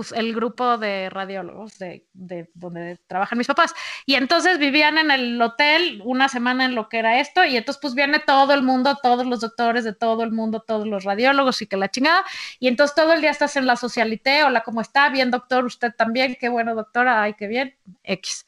pues, 0.00 0.12
el 0.12 0.34
grupo 0.34 0.78
de 0.78 1.10
radiólogos 1.10 1.78
de, 1.78 2.06
de 2.14 2.50
donde 2.54 2.98
trabajan 3.06 3.36
mis 3.36 3.46
papás. 3.46 3.74
Y 4.06 4.14
entonces 4.14 4.58
vivían 4.58 4.96
en 4.96 5.10
el 5.10 5.42
hotel 5.42 6.00
una 6.06 6.30
semana 6.30 6.64
en 6.64 6.74
lo 6.74 6.88
que 6.88 7.00
era 7.00 7.20
esto, 7.20 7.44
y 7.44 7.54
entonces 7.54 7.78
pues 7.82 7.94
viene 7.94 8.18
todo 8.18 8.54
el 8.54 8.62
mundo, 8.62 8.96
todos 9.02 9.26
los 9.26 9.40
doctores 9.40 9.84
de 9.84 9.92
todo 9.92 10.22
el 10.22 10.32
mundo, 10.32 10.60
todos 10.66 10.86
los 10.86 11.04
radiólogos 11.04 11.60
y 11.60 11.66
que 11.66 11.76
la 11.76 11.90
chingada. 11.90 12.24
Y 12.58 12.68
entonces 12.68 12.94
todo 12.94 13.12
el 13.12 13.20
día 13.20 13.28
estás 13.28 13.56
en 13.56 13.66
la 13.66 13.76
socialité, 13.76 14.42
hola, 14.42 14.62
¿cómo 14.62 14.80
está? 14.80 15.10
Bien, 15.10 15.30
doctor, 15.30 15.66
usted 15.66 15.92
también, 15.94 16.34
qué 16.40 16.48
bueno, 16.48 16.74
doctora, 16.74 17.22
ay, 17.22 17.34
qué 17.34 17.46
bien, 17.46 17.76
X. 18.02 18.46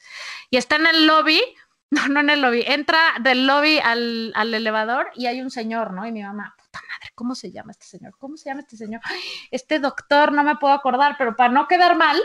Y 0.49 0.57
está 0.57 0.77
en 0.77 0.87
el 0.87 1.05
lobby, 1.05 1.39
no, 1.91 2.07
no 2.07 2.19
en 2.21 2.31
el 2.31 2.41
lobby, 2.41 2.63
entra 2.65 2.99
del 3.21 3.45
lobby 3.45 3.77
al, 3.77 4.31
al 4.33 4.55
elevador 4.55 5.11
y 5.13 5.27
hay 5.27 5.39
un 5.39 5.51
señor, 5.51 5.93
¿no? 5.93 6.07
Y 6.07 6.11
mi 6.11 6.23
mamá, 6.23 6.55
¿cómo 7.23 7.35
se 7.35 7.53
llama 7.53 7.71
este 7.71 7.85
señor? 7.85 8.13
¿Cómo 8.19 8.35
se 8.35 8.49
llama 8.49 8.59
este 8.59 8.75
señor? 8.75 8.99
Ay, 9.05 9.21
este 9.49 9.79
doctor, 9.79 10.33
no 10.33 10.43
me 10.43 10.57
puedo 10.57 10.73
acordar, 10.73 11.15
pero 11.17 11.37
para 11.37 11.53
no 11.53 11.69
quedar 11.69 11.95
mal. 11.95 12.21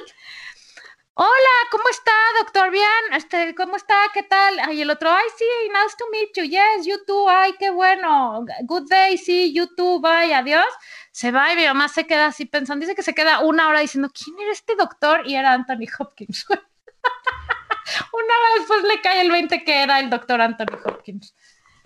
Hola, 1.14 1.54
¿cómo 1.70 1.84
está, 1.88 2.12
doctor? 2.40 2.72
Bien, 2.72 3.04
este, 3.12 3.54
¿cómo 3.54 3.76
está? 3.76 3.94
¿Qué 4.12 4.24
tal? 4.24 4.72
Y 4.74 4.80
el 4.80 4.90
otro, 4.90 5.08
ay, 5.08 5.26
sí, 5.36 5.44
nice 5.68 5.94
to 5.96 6.04
meet 6.10 6.30
you. 6.34 6.42
Yes, 6.42 6.84
you 6.84 6.96
too. 7.06 7.28
Ay, 7.28 7.54
qué 7.60 7.70
bueno. 7.70 8.44
Good 8.64 8.88
day, 8.88 9.16
sí, 9.18 9.52
you 9.52 9.68
too. 9.76 10.00
Bye, 10.00 10.34
adiós. 10.34 10.66
Se 11.12 11.30
va 11.30 11.52
y 11.52 11.56
mi 11.56 11.64
mamá 11.64 11.86
se 11.88 12.04
queda 12.04 12.26
así 12.26 12.44
pensando. 12.44 12.80
Dice 12.84 12.96
que 12.96 13.04
se 13.04 13.14
queda 13.14 13.38
una 13.38 13.68
hora 13.68 13.78
diciendo, 13.78 14.10
¿quién 14.12 14.36
era 14.40 14.50
este 14.50 14.74
doctor? 14.74 15.28
Y 15.28 15.36
era 15.36 15.52
Anthony 15.52 15.86
Hopkins. 15.96 16.44
una 16.48 18.34
hora 18.36 18.54
después 18.58 18.82
le 18.82 19.00
cae 19.00 19.20
el 19.20 19.30
20 19.30 19.62
que 19.62 19.80
era 19.80 20.00
el 20.00 20.10
doctor 20.10 20.40
Anthony 20.40 20.76
Hopkins. 20.84 21.36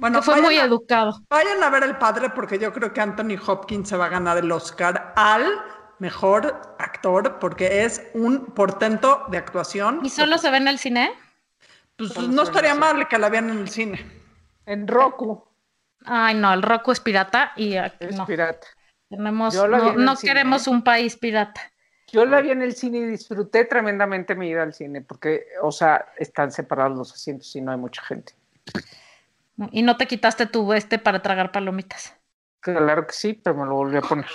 Bueno, 0.03 0.19
que 0.19 0.25
fue 0.25 0.43
muy 0.43 0.59
a- 0.59 0.65
educado. 0.65 1.23
Vayan 1.31 1.63
a 1.63 1.71
ver 1.71 1.85
el 1.85 1.97
padre 1.97 2.29
porque 2.31 2.59
yo 2.59 2.73
creo 2.73 2.93
que 2.93 3.01
Anthony 3.01 3.37
Hopkins 3.47 3.89
se 3.89 3.97
va 3.97 4.07
a 4.07 4.09
ganar 4.09 4.37
el 4.37 4.51
Oscar 4.51 5.13
al 5.17 5.47
mejor 6.01 6.61
actor 6.81 7.39
porque 7.39 7.85
es 7.85 8.03
un 8.13 8.47
portento 8.47 9.25
de 9.31 9.39
actuación. 9.39 10.01
¿Y 10.03 10.11
solo 10.11 10.39
se 10.39 10.51
ve 10.51 10.57
en 10.57 10.67
el 10.67 10.79
cine? 10.81 11.13
Pues 11.97 12.19
no 12.19 12.43
estaría 12.43 12.75
mal 12.75 13.07
que 13.07 13.17
la 13.17 13.29
vean 13.29 13.49
en 13.51 13.59
el 13.59 13.69
cine. 13.69 14.05
En 14.67 14.89
Roku. 14.89 15.45
Ay, 16.05 16.35
no, 16.35 16.53
el 16.53 16.63
Roku 16.63 16.91
es 16.91 16.99
pirata 16.99 17.53
y 17.55 17.77
aquí 17.77 17.99
Es 18.01 18.17
no. 18.17 18.27
pirata. 18.27 18.67
Tenemos, 19.09 19.55
no, 19.55 20.17
queremos 20.17 20.67
un 20.67 20.83
país 20.83 21.17
pirata. 21.17 21.61
Yo 22.09 22.25
la 22.25 22.41
vi 22.41 22.51
en 22.51 22.63
el 22.63 22.75
cine 22.75 22.99
y 22.99 23.07
disfruté 23.07 23.67
tremendamente 23.67 24.35
mi 24.35 24.49
ida 24.49 24.65
al 24.65 24.75
cine, 24.75 25.01
porque, 25.01 25.47
o 25.63 25.71
sea, 25.71 26.07
están 26.19 26.51
separados 26.51 26.99
los 26.99 27.13
asientos 27.13 27.55
y 27.55 27.61
no 27.61 27.71
hay 27.71 27.79
mucha 27.79 28.03
gente. 28.03 28.35
Y 29.71 29.83
no 29.83 29.97
te 29.97 30.07
quitaste 30.07 30.47
tu 30.47 30.73
este 30.73 30.99
para 30.99 31.23
tragar 31.23 31.53
palomitas. 31.53 32.17
Claro 32.61 33.07
que 33.07 33.13
sí, 33.13 33.35
pero 33.35 33.57
me 33.57 33.67
lo 33.67 33.75
volví 33.75 33.97
a 33.97 34.01
poner. 34.03 34.27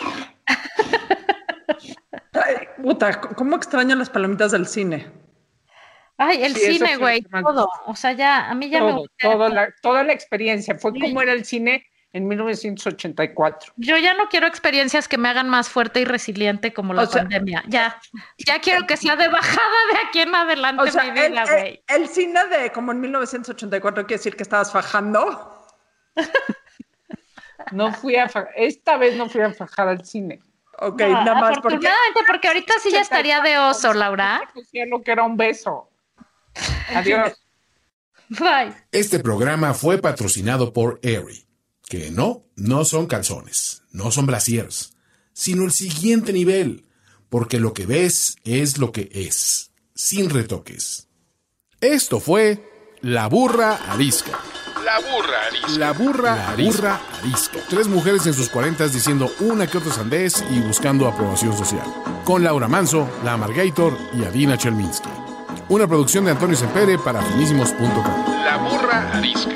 Ay, 2.34 2.55
puta, 2.82 3.20
¿cómo 3.22 3.55
extraño 3.55 3.95
las 3.95 4.09
palomitas 4.09 4.51
del 4.51 4.68
cine? 4.68 5.07
Ay, 6.18 6.43
el 6.43 6.55
Sí, 6.55 6.74
cine, 6.74 6.97
güey, 6.97 7.22
todo. 7.22 7.70
O 7.86 7.95
sea, 7.95 8.11
ya, 8.13 8.49
a 8.49 8.55
mí 8.55 8.70
ya 8.70 8.82
me 8.82 8.91
Todo, 8.91 8.99
gusta. 9.01 9.32
toda, 9.32 9.49
la, 9.49 9.74
toda 9.82 10.03
la 10.03 10.13
experiencia. 10.13 10.76
Fue 10.78 10.91
Sí. 10.93 10.99
como 10.99 11.22
era 11.22 11.34
el 11.34 11.45
cine 11.45 11.86
en 12.18 12.28
1984. 12.28 13.74
Yo 13.78 13.97
ya 13.97 14.13
no 14.13 14.28
quiero 14.30 14.47
experiencias 14.47 15.07
que 15.07 15.18
me 15.18 15.30
hagan 15.30 15.47
más 15.49 15.70
fuerte 15.70 16.01
y 16.01 16.05
resiliente 16.05 16.74
como 16.74 16.93
la 16.93 17.03
O 17.03 17.05
sea- 17.05 17.22
pandemia. 17.22 17.63
Ya, 17.68 17.99
ya 18.38 18.59
quiero 18.59 18.86
que 18.86 18.97
sea 18.97 19.15
de 19.15 19.28
bajada 19.28 19.78
de 19.93 19.99
aquí 20.07 20.20
en 20.20 20.36
adelante 20.36 20.84
O 20.84 20.88
sea, 20.91 21.03
mi 21.03 21.20
el, 21.20 21.32
vida, 21.32 21.43
el- 21.43 21.49
güey. 21.49 21.84
el 21.88 22.07
cine 22.09 22.45
de 22.47 22.72
como 22.72 22.91
en 22.91 22.99
1984 23.01 24.05
quiere 24.05 24.18
decir 24.20 24.36
que 24.36 24.43
estabas 24.43 24.72
fajando. 24.72 25.53
No 27.72 27.93
fui 27.93 28.15
a 28.15 28.30
fa- 28.30 28.47
esta 28.55 28.97
vez 28.97 29.15
no 29.15 29.30
fui 29.30 29.41
a 29.41 29.51
fajar 29.53 29.88
al 29.88 30.05
cine. 30.05 30.39
Ok, 30.80 31.01
No, 31.01 31.09
nada 31.24 31.34
más 31.36 31.57
porque 31.59 31.76
afortunadamente, 31.88 32.20
porque 32.28 32.47
ahorita 32.47 32.74
sí 32.82 32.91
ya 32.91 33.01
estaría 33.01 33.41
de 33.41 33.57
oso, 33.57 33.93
Laura. 33.93 34.41
Lo 34.89 35.01
que 35.01 35.11
era 35.11 35.24
un 35.24 35.36
beso. 35.36 35.89
Adiós. 36.93 37.34
Bye. 38.30 38.74
Este 38.91 39.20
programa 39.20 39.74
fue 39.74 39.97
patrocinado 39.97 40.72
por 40.74 40.99
Aerie, 41.03 41.45
que 41.88 42.12
no, 42.12 42.46
no 42.56 42.86
son 42.86 43.08
calzones, 43.08 43.84
no 43.92 44.12
son 44.12 44.26
brasiers, 44.26 44.94
sino 45.34 45.64
el 45.64 45.72
siguiente 45.72 46.34
nivel, 46.34 46.86
porque 47.30 47.60
lo 47.60 47.74
que 47.74 47.86
ves 47.86 48.38
es 48.44 48.78
lo 48.78 48.92
que 48.92 49.10
es, 49.14 49.72
sin 49.96 50.30
retoques. 50.30 51.08
Esto 51.80 52.20
fue 52.20 52.70
La 53.02 53.28
Burra 53.28 53.76
Arisca. 53.92 54.40
La 54.84 55.00
burra 55.00 55.48
arisca. 55.48 55.80
La 55.80 55.92
burra, 55.92 56.50
arisca. 56.50 57.02
arisca. 57.20 57.60
Tres 57.70 57.90
mujeres 57.90 58.26
en 58.26 58.34
sus 58.34 58.48
cuarentas 58.48 58.94
diciendo 58.94 59.30
una 59.42 59.68
que 59.68 59.80
otra 59.80 59.92
sandez 59.92 60.42
y 60.50 60.62
buscando 60.62 61.08
aprobación 61.08 61.58
social. 61.58 61.84
Con 62.24 62.44
Laura 62.44 62.70
Manso, 62.70 63.10
La 63.26 63.36
Margator 63.36 63.98
y 64.14 64.24
Adina 64.24 64.58
Chelminsky. 64.58 65.10
Una 65.68 65.88
producción 65.88 66.24
de 66.24 66.32
Antonio 66.32 66.56
Sempere 66.56 66.98
para 66.98 67.22
finísimos.com. 67.22 68.44
La 68.46 68.58
burra 68.58 69.12
arisca. 69.12 69.52